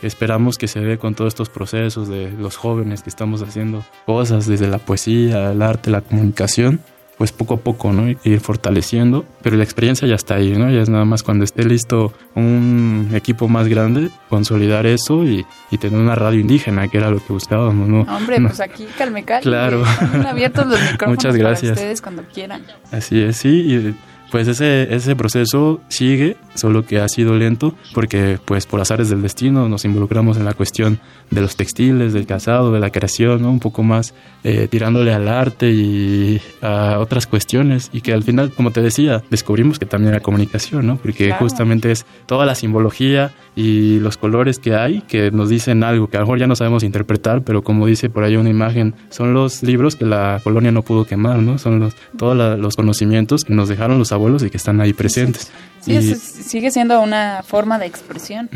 Esperamos 0.00 0.58
que 0.58 0.68
se 0.68 0.80
dé 0.80 0.98
con 0.98 1.14
todos 1.14 1.28
estos 1.28 1.48
procesos 1.48 2.08
de 2.08 2.30
los 2.30 2.56
jóvenes 2.56 3.02
que 3.02 3.08
estamos 3.08 3.40
haciendo 3.42 3.84
cosas 4.04 4.46
desde 4.46 4.66
la 4.66 4.78
poesía, 4.78 5.52
el 5.52 5.62
arte, 5.62 5.90
la 5.90 6.00
comunicación, 6.00 6.80
pues 7.22 7.30
poco 7.30 7.54
a 7.54 7.56
poco, 7.58 7.92
¿no? 7.92 8.12
Ir 8.24 8.40
fortaleciendo, 8.40 9.24
pero 9.42 9.56
la 9.56 9.62
experiencia 9.62 10.08
ya 10.08 10.16
está 10.16 10.34
ahí, 10.34 10.58
¿no? 10.58 10.68
Ya 10.72 10.80
es 10.80 10.88
nada 10.88 11.04
más 11.04 11.22
cuando 11.22 11.44
esté 11.44 11.64
listo 11.64 12.12
un 12.34 13.10
equipo 13.14 13.46
más 13.46 13.68
grande, 13.68 14.10
consolidar 14.28 14.86
eso 14.86 15.22
y, 15.22 15.46
tener 15.78 16.00
una 16.00 16.16
radio 16.16 16.40
indígena, 16.40 16.88
que 16.88 16.98
era 16.98 17.10
lo 17.12 17.24
que 17.24 17.32
buscábamos, 17.32 17.88
¿no? 17.88 18.00
Hombre, 18.12 18.40
pues 18.40 18.58
aquí 18.58 18.88
calme, 18.98 19.22
Claro. 19.22 19.84
abiertos 20.28 20.66
los 20.66 20.80
micrófonos 20.90 21.16
Muchas 21.16 21.36
gracias. 21.36 21.70
para 21.70 21.80
ustedes 21.80 22.02
cuando 22.02 22.24
quieran. 22.24 22.62
Así 22.90 23.22
es, 23.22 23.36
sí, 23.36 23.50
y 23.50 23.94
pues 24.32 24.48
ese, 24.48 24.94
ese 24.94 25.14
proceso 25.14 25.82
sigue, 25.88 26.38
solo 26.54 26.86
que 26.86 26.98
ha 27.00 27.08
sido 27.08 27.36
lento 27.36 27.74
porque 27.92 28.38
pues 28.42 28.64
por 28.64 28.80
azares 28.80 29.10
del 29.10 29.20
destino 29.20 29.68
nos 29.68 29.84
involucramos 29.84 30.38
en 30.38 30.46
la 30.46 30.54
cuestión 30.54 31.00
de 31.30 31.42
los 31.42 31.54
textiles, 31.54 32.14
del 32.14 32.24
calzado, 32.24 32.72
de 32.72 32.80
la 32.80 32.88
creación, 32.88 33.42
¿no? 33.42 33.50
un 33.50 33.60
poco 33.60 33.82
más 33.82 34.14
eh, 34.42 34.68
tirándole 34.70 35.12
al 35.12 35.28
arte 35.28 35.70
y 35.70 36.40
a 36.62 36.98
otras 36.98 37.26
cuestiones 37.26 37.90
y 37.92 38.00
que 38.00 38.14
al 38.14 38.22
final, 38.22 38.52
como 38.52 38.70
te 38.70 38.80
decía, 38.80 39.22
descubrimos 39.28 39.78
que 39.78 39.84
también 39.84 40.14
era 40.14 40.22
comunicación, 40.22 40.86
¿no? 40.86 40.96
porque 40.96 41.30
justamente 41.32 41.90
es 41.90 42.06
toda 42.24 42.46
la 42.46 42.54
simbología 42.54 43.32
y 43.54 44.00
los 44.00 44.16
colores 44.16 44.58
que 44.58 44.74
hay 44.74 45.02
que 45.02 45.30
nos 45.30 45.50
dicen 45.50 45.84
algo 45.84 46.08
que 46.08 46.16
a 46.16 46.20
lo 46.20 46.26
mejor 46.26 46.38
ya 46.38 46.46
no 46.46 46.56
sabemos 46.56 46.84
interpretar, 46.84 47.42
pero 47.42 47.62
como 47.62 47.86
dice 47.86 48.08
por 48.08 48.24
ahí 48.24 48.36
una 48.36 48.48
imagen, 48.48 48.94
son 49.10 49.34
los 49.34 49.62
libros 49.62 49.94
que 49.94 50.06
la 50.06 50.40
colonia 50.42 50.72
no 50.72 50.80
pudo 50.80 51.04
quemar, 51.04 51.40
¿no? 51.40 51.58
Son 51.58 51.80
los, 51.80 51.94
todos 52.16 52.58
los 52.58 52.76
conocimientos 52.76 53.44
que 53.44 53.52
nos 53.52 53.68
dejaron 53.68 53.98
los 53.98 54.10
abuelos 54.10 54.21
y 54.44 54.50
que 54.50 54.56
están 54.56 54.80
ahí 54.80 54.92
presentes. 54.92 55.50
Sí, 55.82 56.14
sigue 56.14 56.70
siendo 56.70 57.00
una 57.00 57.42
forma 57.44 57.78
de 57.78 57.86
expresión. 57.86 58.48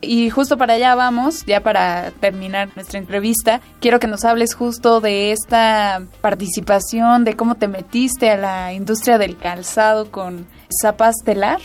Y 0.00 0.30
justo 0.30 0.58
para 0.58 0.74
allá 0.74 0.96
vamos, 0.96 1.46
ya 1.46 1.60
para 1.60 2.10
terminar 2.18 2.70
nuestra 2.74 2.98
entrevista, 2.98 3.60
quiero 3.80 4.00
que 4.00 4.08
nos 4.08 4.24
hables 4.24 4.52
justo 4.52 5.00
de 5.00 5.30
esta 5.30 6.02
participación, 6.20 7.22
de 7.22 7.36
cómo 7.36 7.54
te 7.54 7.68
metiste 7.68 8.30
a 8.30 8.36
la 8.36 8.72
industria 8.72 9.16
del 9.16 9.36
calzado 9.36 10.10
con 10.10 10.46
zapas 10.80 11.14
telar, 11.24 11.60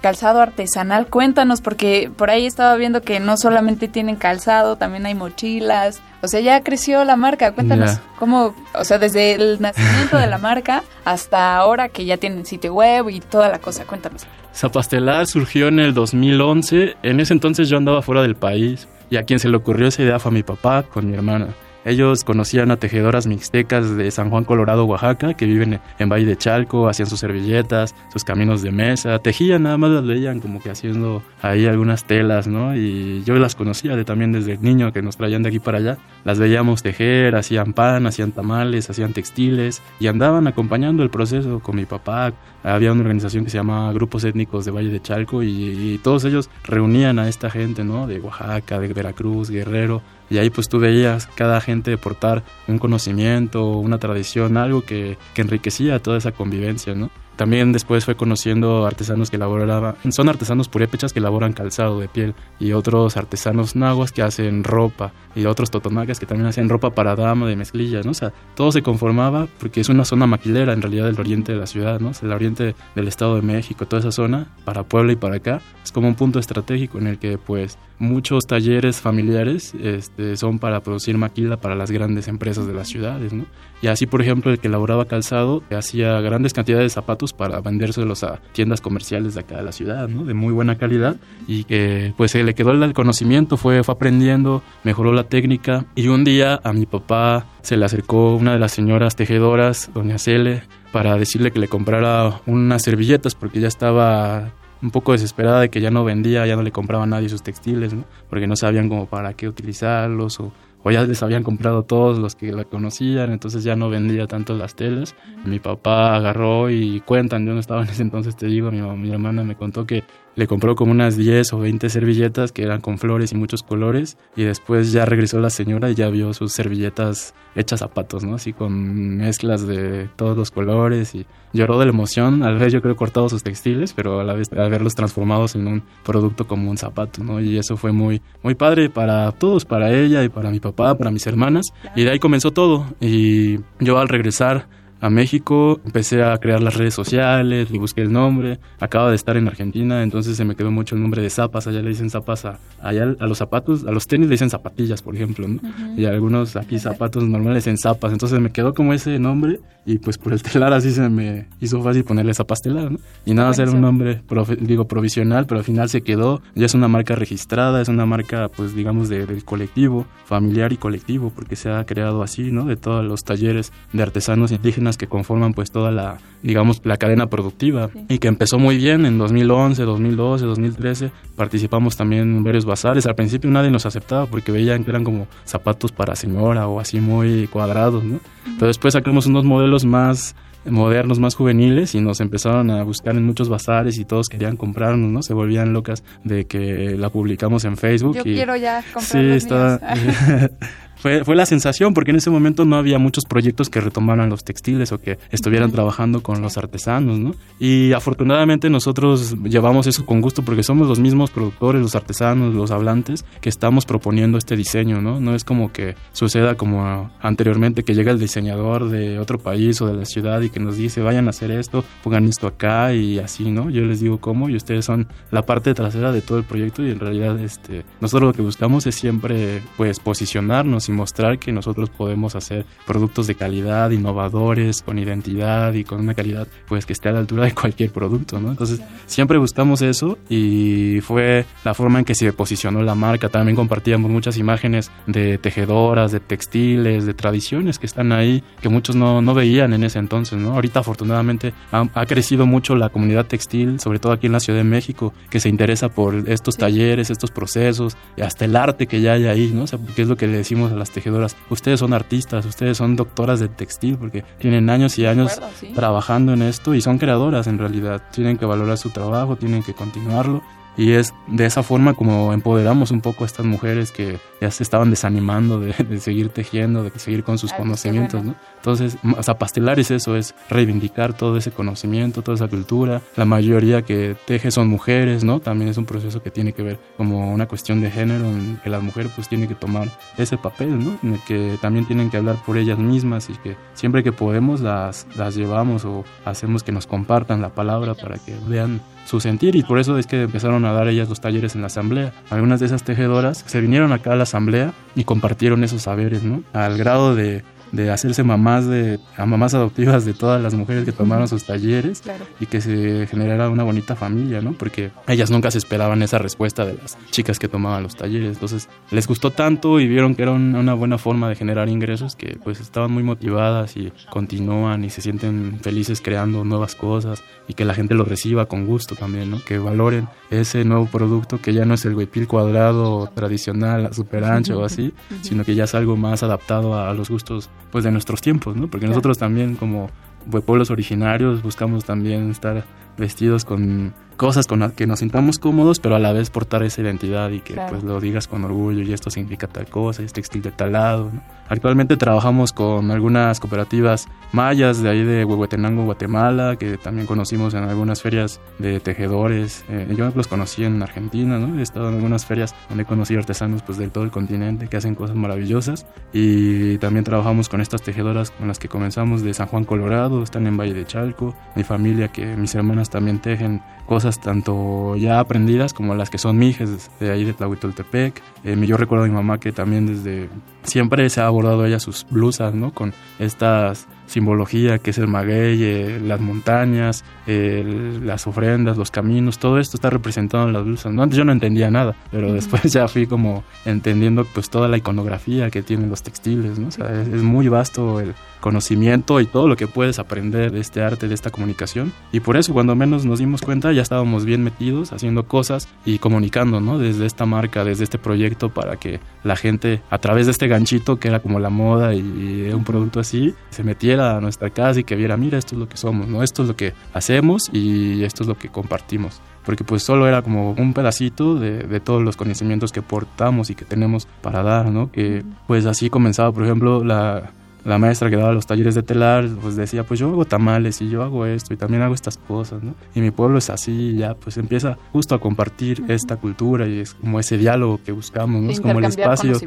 calzado 0.00 0.40
artesanal. 0.40 1.06
Cuéntanos, 1.06 1.60
porque 1.60 2.10
por 2.16 2.30
ahí 2.30 2.46
estaba 2.46 2.74
viendo 2.74 3.02
que 3.02 3.20
no 3.20 3.36
solamente 3.36 3.86
tienen 3.86 4.16
calzado, 4.16 4.74
también 4.74 5.06
hay 5.06 5.14
mochilas. 5.14 6.00
O 6.20 6.26
sea, 6.26 6.40
ya 6.40 6.64
creció 6.64 7.04
la 7.04 7.14
marca. 7.14 7.52
Cuéntanos 7.52 8.00
cómo, 8.18 8.56
o 8.74 8.84
sea, 8.84 8.98
desde 8.98 9.34
el 9.34 9.62
nacimiento 9.62 10.16
de 10.16 10.26
la 10.26 10.38
marca 10.38 10.82
hasta 11.04 11.56
ahora 11.56 11.90
que 11.90 12.04
ya 12.04 12.16
tienen 12.16 12.44
sitio 12.44 12.74
web 12.74 13.08
y 13.08 13.20
toda 13.20 13.48
la 13.48 13.60
cosa. 13.60 13.84
Cuéntanos. 13.84 14.26
Zapastelar 14.54 15.26
surgió 15.26 15.68
en 15.68 15.78
el 15.78 15.94
2011. 15.94 16.96
En 17.02 17.20
ese 17.20 17.32
entonces 17.32 17.68
yo 17.68 17.76
andaba 17.76 18.02
fuera 18.02 18.22
del 18.22 18.34
país 18.34 18.88
y 19.10 19.16
a 19.16 19.22
quien 19.22 19.38
se 19.38 19.48
le 19.48 19.56
ocurrió 19.56 19.88
esa 19.88 20.02
idea 20.02 20.18
fue 20.18 20.30
a 20.30 20.34
mi 20.34 20.42
papá 20.42 20.82
con 20.82 21.08
mi 21.08 21.14
hermana. 21.14 21.48
Ellos 21.88 22.22
conocían 22.22 22.70
a 22.70 22.76
tejedoras 22.76 23.26
mixtecas 23.26 23.96
de 23.96 24.10
San 24.10 24.28
Juan 24.28 24.44
Colorado, 24.44 24.84
Oaxaca, 24.84 25.32
que 25.32 25.46
viven 25.46 25.80
en 25.98 26.08
Valle 26.10 26.26
de 26.26 26.36
Chalco, 26.36 26.86
hacían 26.86 27.08
sus 27.08 27.20
servilletas, 27.20 27.94
sus 28.12 28.24
caminos 28.24 28.60
de 28.60 28.70
mesa, 28.70 29.18
tejían, 29.20 29.62
nada 29.62 29.78
más 29.78 29.92
las 29.92 30.06
veían 30.06 30.40
como 30.40 30.60
que 30.60 30.68
haciendo 30.68 31.22
ahí 31.40 31.64
algunas 31.64 32.04
telas, 32.04 32.46
¿no? 32.46 32.76
Y 32.76 33.22
yo 33.24 33.36
las 33.36 33.54
conocía 33.54 33.96
de, 33.96 34.04
también 34.04 34.32
desde 34.32 34.58
niño, 34.58 34.92
que 34.92 35.00
nos 35.00 35.16
traían 35.16 35.42
de 35.42 35.48
aquí 35.48 35.60
para 35.60 35.78
allá. 35.78 35.96
Las 36.24 36.38
veíamos 36.38 36.82
tejer, 36.82 37.34
hacían 37.36 37.72
pan, 37.72 38.06
hacían 38.06 38.32
tamales, 38.32 38.90
hacían 38.90 39.14
textiles 39.14 39.80
y 39.98 40.08
andaban 40.08 40.46
acompañando 40.46 41.02
el 41.02 41.08
proceso 41.08 41.60
con 41.60 41.76
mi 41.76 41.86
papá. 41.86 42.34
Había 42.64 42.92
una 42.92 43.00
organización 43.00 43.44
que 43.44 43.50
se 43.50 43.56
llama 43.56 43.90
Grupos 43.94 44.24
Étnicos 44.24 44.66
de 44.66 44.72
Valle 44.72 44.90
de 44.90 45.00
Chalco 45.00 45.42
y 45.42 45.98
todos 46.02 46.26
ellos 46.26 46.50
reunían 46.64 47.18
a 47.18 47.30
esta 47.30 47.48
gente, 47.48 47.82
¿no? 47.82 48.06
De 48.06 48.20
Oaxaca, 48.20 48.78
de 48.78 48.92
Veracruz, 48.92 49.48
Guerrero, 49.48 50.02
Y 50.30 50.38
ahí 50.38 50.50
pues 50.50 50.68
tú 50.68 50.78
veías 50.78 51.26
cada 51.34 51.60
gente 51.60 51.96
portar 51.96 52.42
un 52.66 52.78
conocimiento, 52.78 53.66
una 53.66 53.98
tradición, 53.98 54.56
algo 54.56 54.82
que, 54.82 55.16
que 55.34 55.42
enriquecía 55.42 56.02
toda 56.02 56.18
esa 56.18 56.32
convivencia, 56.32 56.94
¿no? 56.94 57.10
También 57.38 57.70
después 57.70 58.04
fue 58.04 58.16
conociendo 58.16 58.84
artesanos 58.84 59.30
que 59.30 59.36
elaboraban, 59.36 59.94
son 60.10 60.28
artesanos 60.28 60.68
purépechas 60.68 61.12
que 61.12 61.20
elaboran 61.20 61.52
calzado 61.52 62.00
de 62.00 62.08
piel 62.08 62.34
y 62.58 62.72
otros 62.72 63.16
artesanos 63.16 63.76
nahuas 63.76 64.10
que 64.10 64.22
hacen 64.22 64.64
ropa 64.64 65.12
y 65.36 65.46
otros 65.46 65.70
totonacas 65.70 66.18
que 66.18 66.26
también 66.26 66.48
hacen 66.48 66.68
ropa 66.68 66.90
para 66.90 67.14
dama 67.14 67.46
de 67.46 67.54
mezclillas, 67.54 68.04
¿no? 68.04 68.10
O 68.10 68.14
sea, 68.14 68.32
todo 68.56 68.72
se 68.72 68.82
conformaba 68.82 69.46
porque 69.60 69.80
es 69.80 69.88
una 69.88 70.04
zona 70.04 70.26
maquilera 70.26 70.72
en 70.72 70.82
realidad 70.82 71.06
del 71.06 71.20
oriente 71.20 71.52
de 71.52 71.58
la 71.58 71.68
ciudad, 71.68 72.00
¿no? 72.00 72.10
el 72.20 72.32
oriente 72.32 72.74
del 72.96 73.06
Estado 73.06 73.36
de 73.36 73.42
México, 73.42 73.86
toda 73.86 74.00
esa 74.00 74.10
zona, 74.10 74.48
para 74.64 74.82
Puebla 74.82 75.12
y 75.12 75.16
para 75.16 75.36
acá, 75.36 75.60
es 75.84 75.92
como 75.92 76.08
un 76.08 76.16
punto 76.16 76.40
estratégico 76.40 76.98
en 76.98 77.06
el 77.06 77.20
que 77.20 77.38
pues 77.38 77.78
muchos 78.00 78.46
talleres 78.46 79.00
familiares 79.00 79.74
este, 79.80 80.36
son 80.36 80.58
para 80.58 80.80
producir 80.80 81.16
maquila 81.18 81.56
para 81.56 81.74
las 81.74 81.90
grandes 81.90 82.26
empresas 82.26 82.66
de 82.66 82.74
las 82.74 82.88
ciudades, 82.88 83.32
¿no? 83.32 83.44
Y 83.80 83.86
así, 83.86 84.06
por 84.06 84.20
ejemplo, 84.20 84.50
el 84.50 84.58
que 84.58 84.66
elaboraba 84.66 85.04
calzado 85.04 85.62
hacía 85.70 86.20
grandes 86.20 86.52
cantidades 86.52 86.86
de 86.86 86.90
zapatos 86.90 87.27
para 87.32 87.60
vendérselos 87.60 88.24
a 88.24 88.40
tiendas 88.52 88.80
comerciales 88.80 89.34
de 89.34 89.40
acá 89.40 89.56
de 89.56 89.62
la 89.62 89.72
ciudad, 89.72 90.08
¿no? 90.08 90.24
De 90.24 90.34
muy 90.34 90.52
buena 90.52 90.76
calidad 90.78 91.16
y 91.46 91.64
que 91.64 92.12
pues 92.16 92.32
se 92.32 92.42
le 92.42 92.54
quedó 92.54 92.72
el 92.72 92.92
conocimiento, 92.92 93.56
fue, 93.56 93.82
fue 93.82 93.94
aprendiendo, 93.94 94.62
mejoró 94.84 95.12
la 95.12 95.24
técnica 95.24 95.86
y 95.94 96.08
un 96.08 96.24
día 96.24 96.60
a 96.62 96.72
mi 96.72 96.86
papá 96.86 97.46
se 97.62 97.76
le 97.76 97.84
acercó 97.84 98.36
una 98.36 98.52
de 98.52 98.58
las 98.58 98.72
señoras 98.72 99.16
tejedoras, 99.16 99.90
doña 99.94 100.18
Cele, 100.18 100.62
para 100.92 101.16
decirle 101.16 101.50
que 101.50 101.58
le 101.58 101.68
comprara 101.68 102.40
unas 102.46 102.82
servilletas 102.82 103.34
porque 103.34 103.60
ya 103.60 103.68
estaba 103.68 104.52
un 104.80 104.90
poco 104.90 105.12
desesperada 105.12 105.60
de 105.60 105.70
que 105.70 105.80
ya 105.80 105.90
no 105.90 106.04
vendía, 106.04 106.46
ya 106.46 106.56
no 106.56 106.62
le 106.62 106.70
compraba 106.70 107.04
a 107.04 107.06
nadie 107.06 107.28
sus 107.28 107.42
textiles, 107.42 107.92
¿no? 107.92 108.04
porque 108.30 108.46
no 108.46 108.56
sabían 108.56 108.88
como 108.88 109.06
para 109.06 109.34
qué 109.34 109.48
utilizarlos 109.48 110.40
o 110.40 110.52
o 110.82 110.90
ya 110.90 111.04
les 111.04 111.22
habían 111.22 111.42
comprado 111.42 111.82
todos 111.82 112.18
los 112.18 112.34
que 112.34 112.52
la 112.52 112.64
conocían, 112.64 113.32
entonces 113.32 113.64
ya 113.64 113.76
no 113.76 113.90
vendía 113.90 114.26
tanto 114.26 114.54
las 114.54 114.74
telas. 114.74 115.14
Mi 115.44 115.58
papá 115.58 116.14
agarró 116.14 116.70
y 116.70 117.00
cuentan, 117.00 117.46
yo 117.46 117.54
no 117.54 117.60
estaba 117.60 117.82
en 117.82 117.88
ese 117.88 118.02
entonces, 118.02 118.36
te 118.36 118.46
digo, 118.46 118.70
mi, 118.70 118.80
mi 118.80 119.10
hermana 119.10 119.42
me 119.42 119.56
contó 119.56 119.86
que 119.86 120.04
le 120.38 120.46
compró 120.46 120.76
como 120.76 120.92
unas 120.92 121.16
10 121.16 121.52
o 121.54 121.58
20 121.58 121.90
servilletas 121.90 122.52
que 122.52 122.62
eran 122.62 122.80
con 122.80 122.96
flores 122.98 123.32
y 123.32 123.34
muchos 123.34 123.64
colores 123.64 124.16
y 124.36 124.44
después 124.44 124.92
ya 124.92 125.04
regresó 125.04 125.40
la 125.40 125.50
señora 125.50 125.90
y 125.90 125.96
ya 125.96 126.08
vio 126.10 126.32
sus 126.32 126.52
servilletas 126.52 127.34
hechas 127.56 127.80
zapatos, 127.80 128.22
¿no? 128.22 128.36
Así 128.36 128.52
con 128.52 129.16
mezclas 129.16 129.66
de 129.66 130.08
todos 130.14 130.36
los 130.36 130.52
colores 130.52 131.12
y 131.16 131.26
lloró 131.52 131.80
de 131.80 131.86
la 131.86 131.90
emoción 131.90 132.44
al 132.44 132.56
ver 132.56 132.70
yo 132.70 132.80
creo 132.80 132.94
cortado 132.94 133.28
sus 133.28 133.42
textiles, 133.42 133.92
pero 133.94 134.20
a 134.20 134.24
la 134.24 134.34
vez 134.34 134.52
al 134.52 134.70
verlos 134.70 134.94
transformados 134.94 135.56
en 135.56 135.66
un 135.66 135.82
producto 136.04 136.46
como 136.46 136.70
un 136.70 136.78
zapato, 136.78 137.24
¿no? 137.24 137.40
Y 137.40 137.58
eso 137.58 137.76
fue 137.76 137.90
muy 137.90 138.22
muy 138.44 138.54
padre 138.54 138.90
para 138.90 139.32
todos, 139.32 139.64
para 139.64 139.92
ella 139.92 140.22
y 140.22 140.28
para 140.28 140.52
mi 140.52 140.60
papá, 140.60 140.96
para 140.96 141.10
mis 141.10 141.26
hermanas 141.26 141.66
y 141.96 142.04
de 142.04 142.12
ahí 142.12 142.20
comenzó 142.20 142.52
todo 142.52 142.86
y 143.00 143.58
yo 143.80 143.98
al 143.98 144.08
regresar 144.08 144.68
a 145.00 145.10
México, 145.10 145.80
empecé 145.84 146.22
a 146.22 146.36
crear 146.38 146.62
las 146.62 146.76
redes 146.76 146.94
sociales, 146.94 147.70
le 147.70 147.78
busqué 147.78 148.02
el 148.02 148.12
nombre, 148.12 148.58
acaba 148.80 149.10
de 149.10 149.16
estar 149.16 149.36
en 149.36 149.46
Argentina, 149.46 150.02
entonces 150.02 150.36
se 150.36 150.44
me 150.44 150.56
quedó 150.56 150.70
mucho 150.70 150.94
el 150.94 151.02
nombre 151.02 151.22
de 151.22 151.30
zapas, 151.30 151.66
allá 151.66 151.82
le 151.82 151.90
dicen 151.90 152.10
zapas 152.10 152.44
a, 152.44 152.58
allá 152.82 153.14
a 153.18 153.26
los 153.26 153.38
zapatos, 153.38 153.84
a 153.86 153.90
los 153.90 154.06
tenis 154.06 154.28
le 154.28 154.32
dicen 154.32 154.50
zapatillas, 154.50 155.02
por 155.02 155.14
ejemplo, 155.14 155.46
¿no? 155.46 155.60
y 155.96 156.04
algunos 156.04 156.56
aquí 156.56 156.78
zapatos 156.78 157.22
normales 157.28 157.66
en 157.66 157.78
zapas, 157.78 158.12
entonces 158.12 158.40
me 158.40 158.50
quedó 158.50 158.74
como 158.74 158.92
ese 158.92 159.18
nombre 159.18 159.60
y 159.86 159.98
pues 159.98 160.18
por 160.18 160.34
el 160.34 160.42
telar 160.42 160.72
así 160.74 160.90
se 160.90 161.08
me 161.08 161.48
hizo 161.60 161.82
fácil 161.82 162.04
ponerle 162.04 162.34
zapas 162.34 162.60
telar, 162.60 162.92
¿no? 162.92 162.98
Y 163.24 163.32
nada, 163.32 163.54
ser 163.54 163.70
un 163.70 163.80
nombre, 163.80 164.20
digo, 164.60 164.86
provisional, 164.86 165.46
pero 165.46 165.60
al 165.60 165.64
final 165.64 165.88
se 165.88 166.02
quedó, 166.02 166.42
ya 166.54 166.66
es 166.66 166.74
una 166.74 166.88
marca 166.88 167.14
registrada, 167.14 167.80
es 167.80 167.88
una 167.88 168.04
marca 168.04 168.50
pues 168.54 168.74
digamos 168.74 169.08
de, 169.08 169.24
del 169.24 169.44
colectivo, 169.44 170.06
familiar 170.26 170.74
y 170.74 170.76
colectivo, 170.76 171.32
porque 171.34 171.56
se 171.56 171.70
ha 171.70 171.84
creado 171.86 172.22
así, 172.22 172.50
¿no? 172.52 172.66
De 172.66 172.76
todos 172.76 173.02
los 173.04 173.24
talleres 173.24 173.72
de 173.94 174.02
artesanos 174.02 174.52
indígenas 174.52 174.87
que 174.96 175.06
conforman 175.06 175.54
pues 175.54 175.70
toda 175.70 175.90
la, 175.90 176.18
digamos, 176.42 176.80
la 176.84 176.96
cadena 176.96 177.26
productiva 177.26 177.90
y 178.08 178.18
que 178.18 178.28
empezó 178.28 178.58
muy 178.58 178.76
bien 178.76 179.04
en 179.06 179.18
2011, 179.18 179.82
2012, 179.82 180.46
2013. 180.46 181.10
Participamos 181.36 181.96
también 181.96 182.22
en 182.22 182.44
varios 182.44 182.64
bazares. 182.64 183.06
Al 183.06 183.14
principio 183.14 183.50
nadie 183.50 183.70
nos 183.70 183.86
aceptaba 183.86 184.26
porque 184.26 184.52
veían 184.52 184.84
que 184.84 184.90
eran 184.90 185.04
como 185.04 185.26
zapatos 185.44 185.92
para 185.92 186.16
señora 186.16 186.68
o 186.68 186.80
así 186.80 187.00
muy 187.00 187.46
cuadrados, 187.48 188.04
¿no? 188.04 188.20
Pero 188.54 188.68
después 188.68 188.94
sacamos 188.94 189.26
unos 189.26 189.44
modelos 189.44 189.84
más 189.84 190.34
modernos, 190.64 191.18
más 191.18 191.34
juveniles 191.34 191.94
y 191.94 192.00
nos 192.00 192.20
empezaron 192.20 192.70
a 192.70 192.82
buscar 192.82 193.16
en 193.16 193.24
muchos 193.24 193.48
bazares 193.48 193.98
y 193.98 194.04
todos 194.04 194.28
querían 194.28 194.56
comprarnos, 194.56 195.10
¿no? 195.10 195.22
Se 195.22 195.34
volvían 195.34 195.72
locas 195.72 196.04
de 196.24 196.46
que 196.46 196.96
la 196.98 197.10
publicamos 197.10 197.64
en 197.64 197.76
Facebook. 197.76 198.16
Yo 198.16 198.22
y, 198.24 198.34
quiero 198.34 198.56
ya 198.56 198.82
comprar 198.92 199.02
Sí, 199.04 199.30
está... 199.30 199.80
fue, 200.98 201.24
fue 201.24 201.36
la 201.36 201.46
sensación, 201.46 201.94
porque 201.94 202.10
en 202.10 202.16
ese 202.16 202.30
momento 202.30 202.64
no 202.64 202.76
había 202.76 202.98
muchos 202.98 203.24
proyectos 203.24 203.70
que 203.70 203.80
retomaran 203.80 204.28
los 204.28 204.44
textiles 204.44 204.92
o 204.92 205.00
que 205.00 205.18
estuvieran 205.30 205.70
trabajando 205.70 206.22
con 206.22 206.42
los 206.42 206.58
artesanos, 206.58 207.18
¿no? 207.18 207.34
Y 207.58 207.92
afortunadamente 207.92 208.70
nosotros 208.70 209.36
llevamos 209.44 209.86
eso 209.86 210.04
con 210.04 210.20
gusto 210.20 210.42
porque 210.42 210.62
somos 210.62 210.88
los 210.88 210.98
mismos 210.98 211.30
productores, 211.30 211.80
los 211.82 211.94
artesanos, 211.94 212.54
los 212.54 212.70
hablantes, 212.70 213.24
que 213.40 213.48
estamos 213.48 213.86
proponiendo 213.86 214.38
este 214.38 214.56
diseño, 214.56 215.00
¿no? 215.00 215.20
No 215.20 215.34
es 215.34 215.44
como 215.44 215.72
que 215.72 215.94
suceda 216.12 216.56
como 216.56 217.10
anteriormente 217.20 217.82
que 217.82 217.94
llega 217.94 218.12
el 218.12 218.18
diseñador 218.18 218.88
de 218.88 219.18
otro 219.18 219.38
país 219.38 219.80
o 219.80 219.86
de 219.86 219.94
la 219.94 220.04
ciudad 220.04 220.40
y 220.40 220.50
que 220.50 220.60
nos 220.60 220.76
dice, 220.76 221.00
vayan 221.00 221.26
a 221.26 221.30
hacer 221.30 221.50
esto, 221.50 221.84
pongan 222.02 222.26
esto 222.26 222.46
acá 222.46 222.92
y 222.92 223.18
así, 223.18 223.50
¿no? 223.50 223.70
Yo 223.70 223.82
les 223.82 224.00
digo 224.00 224.18
cómo 224.18 224.48
y 224.48 224.56
ustedes 224.56 224.84
son 224.84 225.08
la 225.30 225.42
parte 225.42 225.74
trasera 225.74 226.12
de 226.12 226.22
todo 226.22 226.38
el 226.38 226.44
proyecto 226.44 226.84
y 226.84 226.90
en 226.90 227.00
realidad 227.00 227.38
este, 227.38 227.84
nosotros 228.00 228.28
lo 228.28 228.32
que 228.34 228.42
buscamos 228.42 228.86
es 228.86 228.94
siempre 228.94 229.62
pues 229.76 230.00
posicionarnos 230.00 230.87
y 230.88 230.92
mostrar 230.92 231.38
que 231.38 231.52
nosotros 231.52 231.90
podemos 231.90 232.34
hacer 232.34 232.64
productos 232.86 233.26
de 233.26 233.34
calidad, 233.34 233.90
innovadores, 233.90 234.82
con 234.82 234.98
identidad 234.98 235.72
y 235.74 235.84
con 235.84 236.00
una 236.00 236.14
calidad 236.14 236.46
pues 236.66 236.86
que 236.86 236.92
esté 236.92 237.08
a 237.08 237.12
la 237.12 237.20
altura 237.20 237.44
de 237.44 237.52
cualquier 237.54 237.90
producto, 237.90 238.40
¿no? 238.40 238.50
Entonces 238.50 238.80
siempre 239.06 239.38
buscamos 239.38 239.82
eso 239.82 240.18
y 240.28 241.00
fue 241.02 241.44
la 241.64 241.74
forma 241.74 241.98
en 241.98 242.04
que 242.04 242.14
se 242.14 242.32
posicionó 242.32 242.82
la 242.82 242.94
marca. 242.94 243.28
También 243.28 243.56
compartíamos 243.56 244.10
muchas 244.10 244.36
imágenes 244.38 244.90
de 245.06 245.38
tejedoras, 245.38 246.12
de 246.12 246.20
textiles, 246.20 247.06
de 247.06 247.14
tradiciones 247.14 247.78
que 247.78 247.86
están 247.86 248.12
ahí, 248.12 248.42
que 248.60 248.68
muchos 248.68 248.96
no, 248.96 249.22
no 249.22 249.34
veían 249.34 249.72
en 249.72 249.84
ese 249.84 249.98
entonces, 249.98 250.38
¿no? 250.38 250.54
Ahorita 250.54 250.80
afortunadamente 250.80 251.52
ha, 251.72 251.86
ha, 251.94 252.06
crecido 252.06 252.46
mucho 252.46 252.76
la 252.76 252.88
comunidad 252.88 253.26
textil, 253.26 253.80
sobre 253.80 253.98
todo 253.98 254.12
aquí 254.12 254.26
en 254.26 254.32
la 254.32 254.40
Ciudad 254.40 254.58
de 254.58 254.64
México, 254.64 255.12
que 255.30 255.40
se 255.40 255.48
interesa 255.48 255.88
por 255.88 256.14
estos 256.28 256.56
talleres, 256.56 257.10
estos 257.10 257.30
procesos, 257.30 257.96
y 258.16 258.22
hasta 258.22 258.44
el 258.44 258.56
arte 258.56 258.86
que 258.86 259.00
ya 259.00 259.12
hay 259.12 259.26
ahí, 259.26 259.50
¿no? 259.54 259.62
O 259.62 259.66
sea, 259.66 259.78
que 259.94 260.02
es 260.02 260.08
lo 260.08 260.16
que 260.16 260.26
le 260.26 260.38
decimos 260.38 260.72
las 260.78 260.90
tejedoras. 260.90 261.36
Ustedes 261.50 261.80
son 261.80 261.92
artistas, 261.92 262.46
ustedes 262.46 262.76
son 262.76 262.96
doctoras 262.96 263.40
de 263.40 263.48
textil 263.48 263.96
porque 263.98 264.24
tienen 264.38 264.70
años 264.70 264.98
y 264.98 265.06
años 265.06 265.32
acuerdo, 265.32 265.54
sí. 265.58 265.72
trabajando 265.74 266.32
en 266.32 266.42
esto 266.42 266.74
y 266.74 266.80
son 266.80 266.98
creadoras 266.98 267.46
en 267.46 267.58
realidad. 267.58 268.02
Tienen 268.12 268.38
que 268.38 268.46
valorar 268.46 268.78
su 268.78 268.90
trabajo, 268.90 269.36
tienen 269.36 269.62
que 269.62 269.74
continuarlo 269.74 270.42
y 270.78 270.92
es 270.92 271.12
de 271.26 271.44
esa 271.44 271.64
forma 271.64 271.94
como 271.94 272.32
empoderamos 272.32 272.92
un 272.92 273.00
poco 273.00 273.24
a 273.24 273.26
estas 273.26 273.44
mujeres 273.44 273.90
que 273.90 274.18
ya 274.40 274.50
se 274.52 274.62
estaban 274.62 274.90
desanimando 274.90 275.58
de, 275.58 275.72
de 275.72 275.98
seguir 275.98 276.28
tejiendo, 276.28 276.84
de 276.84 276.96
seguir 276.98 277.24
con 277.24 277.36
sus 277.36 277.52
Ay, 277.52 277.58
conocimientos, 277.58 278.20
qué 278.20 278.28
¿no? 278.28 278.34
Entonces, 278.56 278.96
o 279.16 279.22
sea, 279.22 279.38
pastelar 279.38 279.80
es 279.80 279.90
eso, 279.90 280.16
es 280.16 280.36
reivindicar 280.48 281.14
todo 281.14 281.36
ese 281.36 281.50
conocimiento, 281.50 282.22
toda 282.22 282.36
esa 282.36 282.48
cultura. 282.48 283.02
La 283.16 283.24
mayoría 283.24 283.82
que 283.82 284.16
teje 284.24 284.50
son 284.50 284.68
mujeres, 284.68 285.24
¿no? 285.24 285.40
También 285.40 285.70
es 285.70 285.78
un 285.78 285.84
proceso 285.84 286.22
que 286.22 286.30
tiene 286.30 286.52
que 286.52 286.62
ver 286.62 286.78
como 286.96 287.32
una 287.32 287.46
cuestión 287.46 287.80
de 287.80 287.90
género 287.90 288.26
en 288.26 288.60
que 288.62 288.70
las 288.70 288.82
mujeres 288.82 289.10
pues 289.16 289.28
tienen 289.28 289.48
que 289.48 289.56
tomar 289.56 289.88
ese 290.16 290.38
papel, 290.38 290.78
¿no? 290.78 290.96
En 291.02 291.14
el 291.14 291.20
que 291.20 291.58
también 291.60 291.86
tienen 291.86 292.08
que 292.08 292.18
hablar 292.18 292.36
por 292.46 292.56
ellas 292.56 292.78
mismas 292.78 293.30
y 293.30 293.34
que 293.34 293.56
siempre 293.74 294.04
que 294.04 294.12
podemos 294.12 294.60
las, 294.60 295.06
las 295.16 295.34
llevamos 295.34 295.84
o 295.84 296.04
hacemos 296.24 296.62
que 296.62 296.70
nos 296.70 296.86
compartan 296.86 297.42
la 297.42 297.48
palabra 297.48 297.94
para 297.94 298.18
que 298.18 298.36
vean 298.46 298.80
su 299.08 299.20
sentir 299.20 299.56
y 299.56 299.62
por 299.62 299.78
eso 299.78 299.96
es 299.96 300.06
que 300.06 300.22
empezaron 300.22 300.66
a 300.66 300.72
dar 300.72 300.86
ellas 300.86 301.08
los 301.08 301.20
talleres 301.20 301.54
en 301.54 301.62
la 301.62 301.68
asamblea. 301.68 302.12
Algunas 302.28 302.60
de 302.60 302.66
esas 302.66 302.82
tejedoras 302.82 303.42
se 303.46 303.60
vinieron 303.62 303.90
acá 303.92 304.12
a 304.12 304.16
la 304.16 304.24
asamblea 304.24 304.74
y 304.94 305.04
compartieron 305.04 305.64
esos 305.64 305.82
saberes, 305.82 306.22
¿no? 306.24 306.42
Al 306.52 306.76
grado 306.76 307.14
de 307.14 307.42
de 307.72 307.90
hacerse 307.90 308.22
mamás 308.22 308.66
de 308.66 308.98
a 309.16 309.26
mamás 309.26 309.54
adoptivas 309.54 310.04
de 310.04 310.14
todas 310.14 310.40
las 310.42 310.54
mujeres 310.54 310.84
que 310.84 310.92
tomaron 310.92 311.28
sus 311.28 311.44
talleres 311.44 312.00
Claro. 312.00 312.24
y 312.40 312.46
que 312.46 312.60
se 312.60 313.06
generara 313.06 313.48
una 313.50 313.62
bonita 313.64 313.94
familia, 313.96 314.40
¿no? 314.40 314.52
Porque 314.52 314.90
ellas 315.06 315.30
nunca 315.30 315.50
se 315.50 315.58
esperaban 315.58 316.02
esa 316.02 316.18
respuesta 316.18 316.64
de 316.64 316.74
las 316.74 316.96
chicas 317.10 317.38
que 317.38 317.48
tomaban 317.48 317.82
los 317.82 317.96
talleres. 317.96 318.34
Entonces, 318.34 318.68
les 318.90 319.06
gustó 319.06 319.30
tanto 319.32 319.80
y 319.80 319.86
vieron 319.88 320.14
que 320.14 320.22
era 320.22 320.32
un- 320.32 320.54
una 320.56 320.74
buena 320.74 320.98
forma 320.98 321.28
de 321.28 321.34
generar 321.36 321.68
ingresos 321.68 322.16
que 322.16 322.38
pues 322.42 322.60
estaban 322.60 322.90
muy 322.92 323.02
motivadas 323.02 323.76
y 323.76 323.92
continúan 324.10 324.84
y 324.84 324.90
se 324.90 325.00
sienten 325.00 325.58
felices 325.62 326.00
creando 326.00 326.44
nuevas 326.44 326.74
cosas 326.74 327.22
y 327.48 327.54
que 327.54 327.64
la 327.64 327.74
gente 327.74 327.94
lo 327.94 328.04
reciba 328.04 328.46
con 328.46 328.66
gusto 328.66 328.94
también, 328.94 329.30
¿no? 329.30 329.44
Que 329.44 329.58
valoren 329.58 330.08
ese 330.30 330.64
nuevo 330.64 330.86
producto 330.86 331.40
que 331.40 331.52
ya 331.54 331.64
no 331.64 331.74
es 331.74 331.84
el 331.84 331.94
huipil 331.94 332.26
cuadrado 332.26 333.10
tradicional, 333.14 333.92
super 333.94 334.24
ancho 334.24 334.58
o 334.60 334.64
así, 334.64 334.92
sino 335.22 335.44
que 335.44 335.54
ya 335.54 335.64
es 335.64 335.74
algo 335.74 335.96
más 335.96 336.22
adaptado 336.22 336.78
a 336.78 336.92
los 336.94 337.10
gustos 337.10 337.48
pues 337.70 337.84
de 337.84 337.90
nuestros 337.90 338.20
tiempos, 338.20 338.56
¿no? 338.56 338.62
Porque 338.68 338.86
Claro. 338.86 338.90
nosotros 338.94 339.18
también 339.18 339.54
como 339.56 339.90
pues, 340.30 340.42
pueblos 340.44 340.70
originarios 340.70 341.42
buscamos 341.42 341.84
también 341.84 342.30
estar 342.30 342.64
vestidos 342.98 343.44
con 343.44 343.94
cosas 344.18 344.48
con 344.48 344.58
las 344.58 344.72
que 344.72 344.86
nos 344.86 344.98
sintamos 344.98 345.38
cómodos, 345.38 345.78
pero 345.78 345.94
a 345.94 345.98
la 345.98 346.12
vez 346.12 346.28
portar 346.28 346.64
esa 346.64 346.82
identidad 346.82 347.30
y 347.30 347.40
que 347.40 347.54
pues 347.70 347.84
lo 347.84 348.00
digas 348.00 348.26
con 348.26 348.44
orgullo 348.44 348.82
y 348.82 348.92
esto 348.92 349.10
significa 349.10 349.46
tal 349.46 349.66
cosa, 349.66 350.02
es 350.02 350.12
textil 350.12 350.42
de 350.42 350.50
tal 350.50 350.72
lado. 350.72 351.10
Actualmente 351.48 351.96
trabajamos 351.96 352.52
con 352.52 352.90
algunas 352.90 353.40
cooperativas 353.40 354.06
mayas 354.32 354.82
de 354.82 354.90
ahí 354.90 355.02
de 355.02 355.24
Huehuetenango, 355.24 355.84
Guatemala, 355.84 356.56
que 356.56 356.76
también 356.76 357.06
conocimos 357.06 357.54
en 357.54 357.62
algunas 357.62 358.02
ferias 358.02 358.40
de 358.58 358.80
tejedores. 358.80 359.64
Eh, 359.70 359.94
yo 359.96 360.10
los 360.14 360.26
conocí 360.26 360.64
en 360.64 360.82
Argentina, 360.82 361.38
¿no? 361.38 361.58
He 361.58 361.62
estado 361.62 361.88
en 361.88 361.94
algunas 361.94 362.26
ferias 362.26 362.54
donde 362.68 362.84
conocí 362.84 363.16
artesanos 363.16 363.62
pues 363.62 363.78
de 363.78 363.88
todo 363.88 364.04
el 364.04 364.10
continente 364.10 364.66
que 364.66 364.76
hacen 364.76 364.94
cosas 364.94 365.16
maravillosas 365.16 365.86
y 366.12 366.76
también 366.78 367.04
trabajamos 367.04 367.48
con 367.48 367.60
estas 367.60 367.82
tejedoras 367.82 368.32
con 368.32 368.48
las 368.48 368.58
que 368.58 368.68
comenzamos 368.68 369.22
de 369.22 369.32
San 369.32 369.46
Juan 369.46 369.64
Colorado, 369.64 370.22
están 370.24 370.46
en 370.48 370.56
Valle 370.56 370.74
de 370.74 370.84
Chalco, 370.84 371.34
mi 371.54 371.62
familia 371.62 372.08
que 372.08 372.36
mis 372.36 372.54
hermanas 372.56 372.87
también 372.90 373.18
tejen 373.18 373.62
cosas 373.86 374.20
tanto 374.20 374.96
ya 374.96 375.18
aprendidas 375.18 375.72
como 375.72 375.94
las 375.94 376.10
que 376.10 376.18
son 376.18 376.36
mijes 376.36 376.90
de 377.00 377.10
ahí 377.10 377.24
de 377.24 377.32
Tlahuitoltepec. 377.32 378.22
Eh, 378.44 378.56
yo 378.66 378.76
recuerdo 378.76 379.04
a 379.04 379.08
mi 379.08 379.14
mamá 379.14 379.38
que 379.38 379.50
también 379.52 379.86
desde 379.86 380.28
siempre 380.62 381.08
se 381.08 381.20
ha 381.20 381.26
abordado 381.26 381.64
ella 381.64 381.80
sus 381.80 382.06
blusas, 382.10 382.54
¿no? 382.54 382.72
Con 382.74 382.92
estas 383.18 383.88
simbología 384.08 384.78
que 384.78 384.90
es 384.90 384.98
el 384.98 385.06
maguey, 385.06 385.62
eh, 385.62 386.00
las 386.04 386.20
montañas, 386.20 387.04
las 387.26 388.26
ofrendas, 388.26 388.76
los 388.76 388.90
caminos, 388.90 389.38
todo 389.38 389.58
esto 389.58 389.76
está 389.76 389.90
representado 389.90 390.46
en 390.46 390.54
las 390.54 390.64
blusas. 390.64 390.92
¿no? 390.92 391.02
Antes 391.02 391.16
yo 391.16 391.24
no 391.24 391.32
entendía 391.32 391.70
nada, 391.70 391.94
pero 392.10 392.32
después 392.32 392.62
ya 392.72 392.88
fui 392.88 393.06
como 393.06 393.44
entendiendo 393.64 394.24
pues 394.24 394.50
toda 394.50 394.68
la 394.68 394.76
iconografía 394.76 395.50
que 395.50 395.62
tienen 395.62 395.90
los 395.90 396.02
textiles, 396.02 396.58
¿no? 396.58 396.68
O 396.68 396.70
sea, 396.70 397.02
es, 397.02 397.22
muy 397.22 397.48
vasto 397.48 398.00
el 398.00 398.14
conocimiento 398.40 399.20
y 399.20 399.26
todo 399.26 399.48
lo 399.48 399.56
que 399.56 399.66
puedes 399.66 399.98
aprender 399.98 400.50
de 400.52 400.60
este 400.60 400.82
arte, 400.82 401.08
de 401.08 401.14
esta 401.14 401.30
comunicación. 401.30 401.92
Y 402.12 402.20
por 402.20 402.36
eso 402.36 402.52
cuando 402.52 402.74
menos 402.74 403.04
nos 403.04 403.18
dimos 403.18 403.42
cuenta 403.42 403.72
ya 403.72 403.82
estábamos 403.82 404.24
bien 404.24 404.42
metidos 404.42 404.92
haciendo 404.92 405.26
cosas 405.26 405.68
y 405.84 405.98
comunicando, 405.98 406.60
¿no? 406.60 406.78
Desde 406.78 407.06
esta 407.06 407.26
marca, 407.26 407.64
desde 407.64 407.84
este 407.84 407.98
proyecto 407.98 408.48
para 408.48 408.76
que 408.76 409.00
la 409.24 409.36
gente 409.36 409.82
a 409.90 409.98
través 409.98 410.26
de 410.26 410.32
este 410.32 410.48
ganchito 410.48 410.98
que 410.98 411.08
era 411.08 411.20
como 411.20 411.40
la 411.40 411.50
moda 411.50 411.94
y, 411.94 411.98
y 411.98 412.50
un 412.52 412.64
producto 412.64 413.00
así, 413.00 413.34
se 413.50 413.62
metiera 413.64 413.97
a 414.00 414.20
nuestra 414.20 414.50
casa 414.50 414.80
y 414.80 414.84
que 414.84 414.96
viera, 414.96 415.16
mira, 415.16 415.38
esto 415.38 415.54
es 415.54 415.60
lo 415.60 415.68
que 415.68 415.76
somos, 415.76 416.08
¿no? 416.08 416.22
Esto 416.22 416.42
es 416.42 416.48
lo 416.48 416.56
que 416.56 416.74
hacemos 416.92 417.50
y 417.52 418.04
esto 418.04 418.22
es 418.22 418.28
lo 418.28 418.36
que 418.36 418.48
compartimos. 418.48 419.20
Porque 419.44 419.64
pues 419.64 419.82
solo 419.82 420.06
era 420.06 420.22
como 420.22 420.52
un 420.52 420.74
pedacito 420.74 421.36
de, 421.36 421.64
de 421.64 421.80
todos 421.80 422.02
los 422.02 422.16
conocimientos 422.16 422.70
que 422.70 422.82
portamos 422.82 423.50
y 423.50 423.54
que 423.54 423.64
tenemos 423.64 424.06
para 424.20 424.42
dar, 424.42 424.70
¿no? 424.70 424.92
Que 424.92 425.24
pues 425.46 425.64
así 425.66 425.88
comenzaba, 425.90 426.32
por 426.32 426.44
ejemplo, 426.44 426.84
la, 426.84 427.30
la 427.68 427.78
maestra 427.78 428.08
que 428.08 428.16
daba 428.16 428.32
los 428.32 428.46
talleres 428.46 428.74
de 428.74 428.82
telar, 428.82 429.28
pues 429.42 429.54
decía, 429.54 429.84
pues 429.84 430.00
yo 430.00 430.08
hago 430.08 430.24
tamales 430.24 430.80
y 430.80 430.88
yo 430.88 431.02
hago 431.02 431.26
esto 431.26 431.52
y 431.52 431.56
también 431.56 431.82
hago 431.82 431.94
estas 431.94 432.16
cosas, 432.16 432.62
¿no? 432.62 432.74
Y 432.94 433.00
mi 433.00 433.10
pueblo 433.10 433.38
es 433.38 433.50
así 433.50 433.90
y 433.90 433.96
ya, 433.98 434.14
pues 434.14 434.38
empieza 434.38 434.78
justo 434.92 435.14
a 435.14 435.20
compartir 435.20 435.84
esta 435.88 436.16
cultura 436.16 436.66
y 436.66 436.80
es 436.80 436.94
como 436.94 437.20
ese 437.20 437.36
diálogo 437.36 437.78
que 437.84 437.92
buscamos, 437.92 438.42
¿no? 438.42 438.50
Es 438.50 438.60
como 438.60 438.78
el 438.78 438.86
espacio 438.86 439.38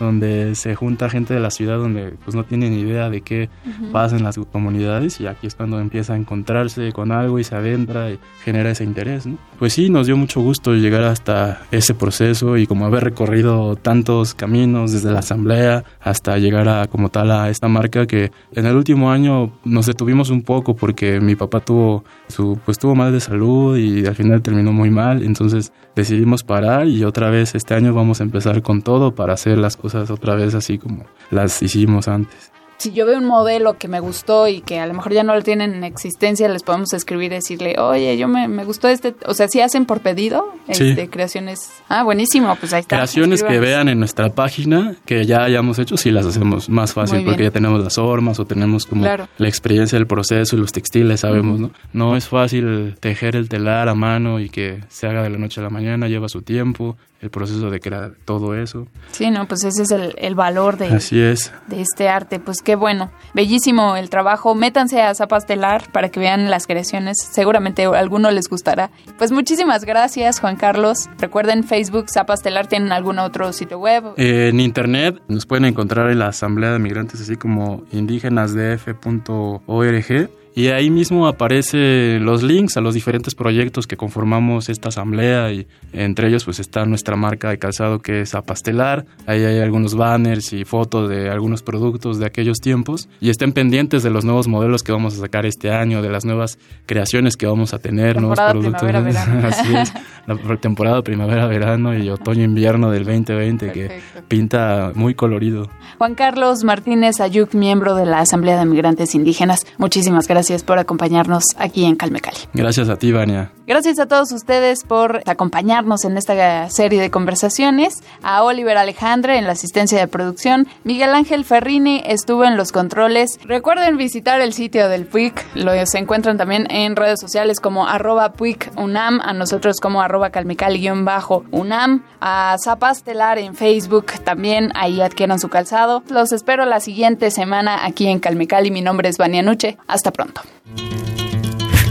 donde 0.00 0.54
se 0.54 0.74
junta 0.74 1.10
gente 1.10 1.34
de 1.34 1.40
la 1.40 1.50
ciudad 1.50 1.78
donde 1.78 2.14
pues 2.24 2.34
no 2.34 2.44
tienen 2.44 2.72
idea 2.72 3.10
de 3.10 3.20
qué 3.20 3.50
pasa 3.92 4.16
en 4.16 4.24
las 4.24 4.38
comunidades 4.38 5.20
y 5.20 5.26
aquí 5.26 5.46
es 5.46 5.54
cuando 5.54 5.78
empieza 5.78 6.14
a 6.14 6.16
encontrarse 6.16 6.92
con 6.92 7.12
algo 7.12 7.38
y 7.38 7.44
se 7.44 7.56
adentra 7.56 8.10
y 8.10 8.18
genera 8.42 8.70
ese 8.70 8.84
interés, 8.84 9.26
¿no? 9.26 9.36
Pues 9.58 9.74
sí, 9.74 9.90
nos 9.90 10.06
dio 10.06 10.16
mucho 10.16 10.40
gusto 10.40 10.74
llegar 10.74 11.04
hasta 11.04 11.62
ese 11.70 11.94
proceso 11.94 12.56
y 12.56 12.66
como 12.66 12.86
haber 12.86 13.04
recorrido 13.04 13.76
tantos 13.76 14.34
caminos 14.34 14.92
desde 14.92 15.10
la 15.12 15.20
asamblea 15.20 15.84
hasta 16.00 16.38
llegar 16.38 16.68
a 16.68 16.86
como 16.86 17.10
tal 17.10 17.30
a 17.30 17.50
esta 17.50 17.65
marca 17.68 18.06
que 18.06 18.30
en 18.52 18.66
el 18.66 18.76
último 18.76 19.10
año 19.10 19.52
nos 19.64 19.86
detuvimos 19.86 20.30
un 20.30 20.42
poco 20.42 20.74
porque 20.74 21.20
mi 21.20 21.36
papá 21.36 21.60
tuvo 21.60 22.04
su 22.28 22.58
pues 22.64 22.78
tuvo 22.78 22.94
mal 22.94 23.12
de 23.12 23.20
salud 23.20 23.76
y 23.76 24.06
al 24.06 24.14
final 24.14 24.42
terminó 24.42 24.72
muy 24.72 24.90
mal, 24.90 25.22
entonces 25.22 25.72
decidimos 25.94 26.42
parar 26.42 26.86
y 26.86 27.04
otra 27.04 27.30
vez 27.30 27.54
este 27.54 27.74
año 27.74 27.94
vamos 27.94 28.20
a 28.20 28.24
empezar 28.24 28.62
con 28.62 28.82
todo 28.82 29.14
para 29.14 29.34
hacer 29.34 29.58
las 29.58 29.76
cosas 29.76 30.10
otra 30.10 30.34
vez 30.34 30.54
así 30.54 30.78
como 30.78 31.04
las 31.30 31.62
hicimos 31.62 32.08
antes 32.08 32.55
si 32.78 32.92
yo 32.92 33.06
veo 33.06 33.18
un 33.18 33.24
modelo 33.24 33.78
que 33.78 33.88
me 33.88 34.00
gustó 34.00 34.48
y 34.48 34.60
que 34.60 34.78
a 34.78 34.86
lo 34.86 34.94
mejor 34.94 35.12
ya 35.12 35.22
no 35.22 35.34
lo 35.34 35.42
tienen 35.42 35.74
en 35.74 35.84
existencia, 35.84 36.48
les 36.48 36.62
podemos 36.62 36.92
escribir 36.92 37.32
y 37.32 37.36
decirle, 37.36 37.76
oye, 37.78 38.16
yo 38.16 38.28
me, 38.28 38.48
me 38.48 38.64
gustó 38.64 38.88
este, 38.88 39.14
o 39.26 39.34
sea, 39.34 39.48
si 39.48 39.60
hacen 39.60 39.86
por 39.86 40.00
pedido, 40.00 40.54
sí. 40.70 40.90
este, 40.90 41.08
creaciones, 41.08 41.70
ah, 41.88 42.02
buenísimo, 42.02 42.54
pues 42.56 42.72
ahí 42.72 42.80
está. 42.80 42.96
Creaciones 42.96 43.42
que 43.42 43.58
vean 43.58 43.88
en 43.88 43.98
nuestra 43.98 44.30
página, 44.30 44.96
que 45.04 45.24
ya 45.24 45.42
hayamos 45.44 45.78
hecho, 45.78 45.96
sí 45.96 46.10
las 46.10 46.26
hacemos 46.26 46.68
más 46.68 46.92
fácil, 46.92 47.24
porque 47.24 47.44
ya 47.44 47.50
tenemos 47.50 47.82
las 47.82 47.94
formas 47.94 48.38
o 48.40 48.44
tenemos 48.44 48.86
como 48.86 49.04
la 49.04 49.48
experiencia 49.48 49.98
del 49.98 50.06
proceso 50.06 50.56
y 50.56 50.58
los 50.58 50.72
textiles, 50.72 51.20
sabemos, 51.20 51.60
¿no? 51.60 51.70
No 51.92 52.16
es 52.16 52.28
fácil 52.28 52.96
tejer 53.00 53.36
el 53.36 53.48
telar 53.48 53.88
a 53.88 53.94
mano 53.94 54.40
y 54.40 54.48
que 54.48 54.84
se 54.88 55.06
haga 55.06 55.22
de 55.22 55.30
la 55.30 55.38
noche 55.38 55.60
a 55.60 55.64
la 55.64 55.70
mañana, 55.70 56.08
lleva 56.08 56.28
su 56.28 56.42
tiempo, 56.42 56.96
el 57.20 57.30
proceso 57.30 57.70
de 57.70 57.80
crear 57.80 58.12
todo 58.24 58.54
eso. 58.54 58.86
Sí, 59.12 59.30
no, 59.30 59.46
pues 59.48 59.64
ese 59.64 59.82
es 59.82 59.90
el, 59.90 60.14
el 60.18 60.34
valor 60.34 60.76
de, 60.76 60.88
Así 60.88 61.20
es. 61.20 61.52
de 61.66 61.80
este 61.80 62.08
arte. 62.08 62.38
Pues 62.38 62.62
qué 62.66 62.74
bueno, 62.74 63.10
bellísimo 63.32 63.96
el 63.96 64.10
trabajo. 64.10 64.56
Métanse 64.56 65.00
a 65.00 65.14
Zapastelar 65.14 65.92
para 65.92 66.08
que 66.08 66.18
vean 66.18 66.50
las 66.50 66.66
creaciones. 66.66 67.16
Seguramente 67.22 67.84
a 67.84 67.90
alguno 67.90 68.32
les 68.32 68.48
gustará. 68.48 68.90
Pues 69.18 69.30
muchísimas 69.30 69.84
gracias, 69.84 70.40
Juan 70.40 70.56
Carlos. 70.56 71.08
Recuerden, 71.18 71.62
Facebook, 71.62 72.10
Zapastelar, 72.10 72.66
¿tienen 72.66 72.90
algún 72.90 73.20
otro 73.20 73.52
sitio 73.52 73.78
web? 73.78 74.14
Eh, 74.16 74.48
en 74.48 74.58
internet 74.58 75.22
nos 75.28 75.46
pueden 75.46 75.64
encontrar 75.64 76.10
en 76.10 76.18
la 76.18 76.26
Asamblea 76.26 76.72
de 76.72 76.80
Migrantes, 76.80 77.20
así 77.20 77.36
como 77.36 77.84
indígenasdf.org 77.92 80.30
y 80.56 80.68
ahí 80.68 80.88
mismo 80.88 81.26
aparecen 81.26 82.24
los 82.24 82.42
links 82.42 82.78
a 82.78 82.80
los 82.80 82.94
diferentes 82.94 83.34
proyectos 83.34 83.86
que 83.86 83.98
conformamos 83.98 84.70
esta 84.70 84.88
asamblea 84.88 85.52
y 85.52 85.66
entre 85.92 86.28
ellos 86.28 86.46
pues 86.46 86.60
está 86.60 86.86
nuestra 86.86 87.14
marca 87.14 87.50
de 87.50 87.58
calzado 87.58 87.98
que 87.98 88.22
es 88.22 88.34
Apastelar, 88.34 89.04
ahí 89.26 89.44
hay 89.44 89.58
algunos 89.58 89.94
banners 89.94 90.54
y 90.54 90.64
fotos 90.64 91.10
de 91.10 91.28
algunos 91.28 91.62
productos 91.62 92.18
de 92.18 92.24
aquellos 92.24 92.56
tiempos. 92.60 93.06
Y 93.20 93.28
estén 93.28 93.52
pendientes 93.52 94.02
de 94.02 94.08
los 94.08 94.24
nuevos 94.24 94.48
modelos 94.48 94.82
que 94.82 94.92
vamos 94.92 95.12
a 95.18 95.20
sacar 95.20 95.44
este 95.44 95.70
año, 95.70 96.00
de 96.00 96.08
las 96.08 96.24
nuevas 96.24 96.58
creaciones 96.86 97.36
que 97.36 97.46
vamos 97.46 97.74
a 97.74 97.78
tener, 97.78 98.18
nuevos 98.18 98.40
productos. 98.40 98.82
Así 99.44 99.76
es, 99.76 99.92
la 100.26 100.56
temporada 100.56 101.02
primavera-verano 101.02 101.98
y 101.98 102.08
otoño-invierno 102.08 102.90
del 102.90 103.04
2020 103.04 103.72
que 103.72 104.00
pinta 104.26 104.92
muy 104.94 105.14
colorido. 105.14 105.68
Juan 105.98 106.14
Carlos 106.14 106.64
Martínez 106.64 107.20
Ayuk, 107.20 107.52
miembro 107.52 107.94
de 107.94 108.06
la 108.06 108.20
Asamblea 108.20 108.58
de 108.58 108.64
Migrantes 108.64 109.14
Indígenas, 109.14 109.66
muchísimas 109.76 110.26
gracias 110.26 110.45
por 110.64 110.78
acompañarnos 110.78 111.44
aquí 111.58 111.84
en 111.84 111.96
Calme 111.96 112.20
Cali. 112.20 112.38
Gracias 112.52 112.88
a 112.88 112.96
ti, 112.96 113.12
Vania. 113.12 113.52
Gracias 113.66 113.98
a 113.98 114.06
todos 114.06 114.30
ustedes 114.30 114.84
por 114.84 115.22
acompañarnos 115.26 116.04
en 116.04 116.16
esta 116.16 116.70
serie 116.70 117.00
de 117.00 117.10
conversaciones. 117.10 118.02
A 118.22 118.44
Oliver 118.44 118.76
Alejandre 118.76 119.38
en 119.38 119.46
la 119.46 119.52
asistencia 119.52 119.98
de 119.98 120.06
producción. 120.06 120.68
Miguel 120.84 121.10
Ángel 121.14 121.44
Ferrini 121.44 122.00
estuvo 122.06 122.44
en 122.44 122.56
los 122.56 122.70
controles. 122.70 123.40
Recuerden 123.44 123.96
visitar 123.96 124.40
el 124.40 124.52
sitio 124.52 124.88
del 124.88 125.06
PUIC. 125.06 125.56
Lo 125.56 125.72
se 125.86 125.98
encuentran 125.98 126.38
también 126.38 126.68
en 126.70 126.94
redes 126.94 127.20
sociales 127.20 127.58
como 127.58 127.88
arroba 127.88 128.34
PUIC 128.34 128.70
UNAM. 128.76 129.20
A 129.20 129.32
nosotros 129.32 129.80
como 129.80 130.00
arroba 130.00 130.30
calmecali-UNAM. 130.30 132.04
A 132.20 132.56
Zapastelar 132.62 133.38
en 133.38 133.56
Facebook 133.56 134.12
también. 134.22 134.70
Ahí 134.76 135.00
adquieran 135.00 135.40
su 135.40 135.48
calzado. 135.48 136.04
Los 136.08 136.30
espero 136.30 136.66
la 136.66 136.78
siguiente 136.78 137.32
semana 137.32 137.84
aquí 137.84 138.06
en 138.06 138.20
Calmecali. 138.20 138.70
Mi 138.70 138.80
nombre 138.80 139.08
es 139.08 139.18
Vania 139.18 139.42
Nuche. 139.42 139.76
Hasta 139.88 140.12
pronto. 140.12 140.35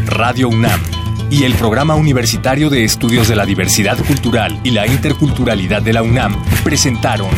Radio 0.06 0.50
UNAM 0.50 0.82
y 1.30 1.44
el 1.44 1.56
Programa 1.56 1.96
Universitario 1.96 2.70
de 2.70 2.84
Estudios 2.84 3.28
de 3.28 3.36
la 3.36 3.46
Diversidad 3.46 3.98
Cultural 3.98 4.60
y 4.64 4.72
la 4.72 4.88
Interculturalidad 4.88 5.82
de 5.82 5.94
la 5.94 6.04
UNAM 6.04 6.42
presentaron 6.64 7.30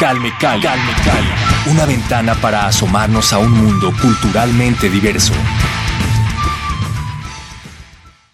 Calme 0.00 0.32
Cali, 0.40 0.62
Calme 0.62 0.92
Cali, 1.04 1.72
una 1.72 1.86
ventana 1.86 2.34
para 2.34 2.66
asomarnos 2.66 3.32
a 3.32 3.38
un 3.38 3.50
mundo 3.50 3.92
culturalmente 4.00 4.88
diverso. 4.88 5.34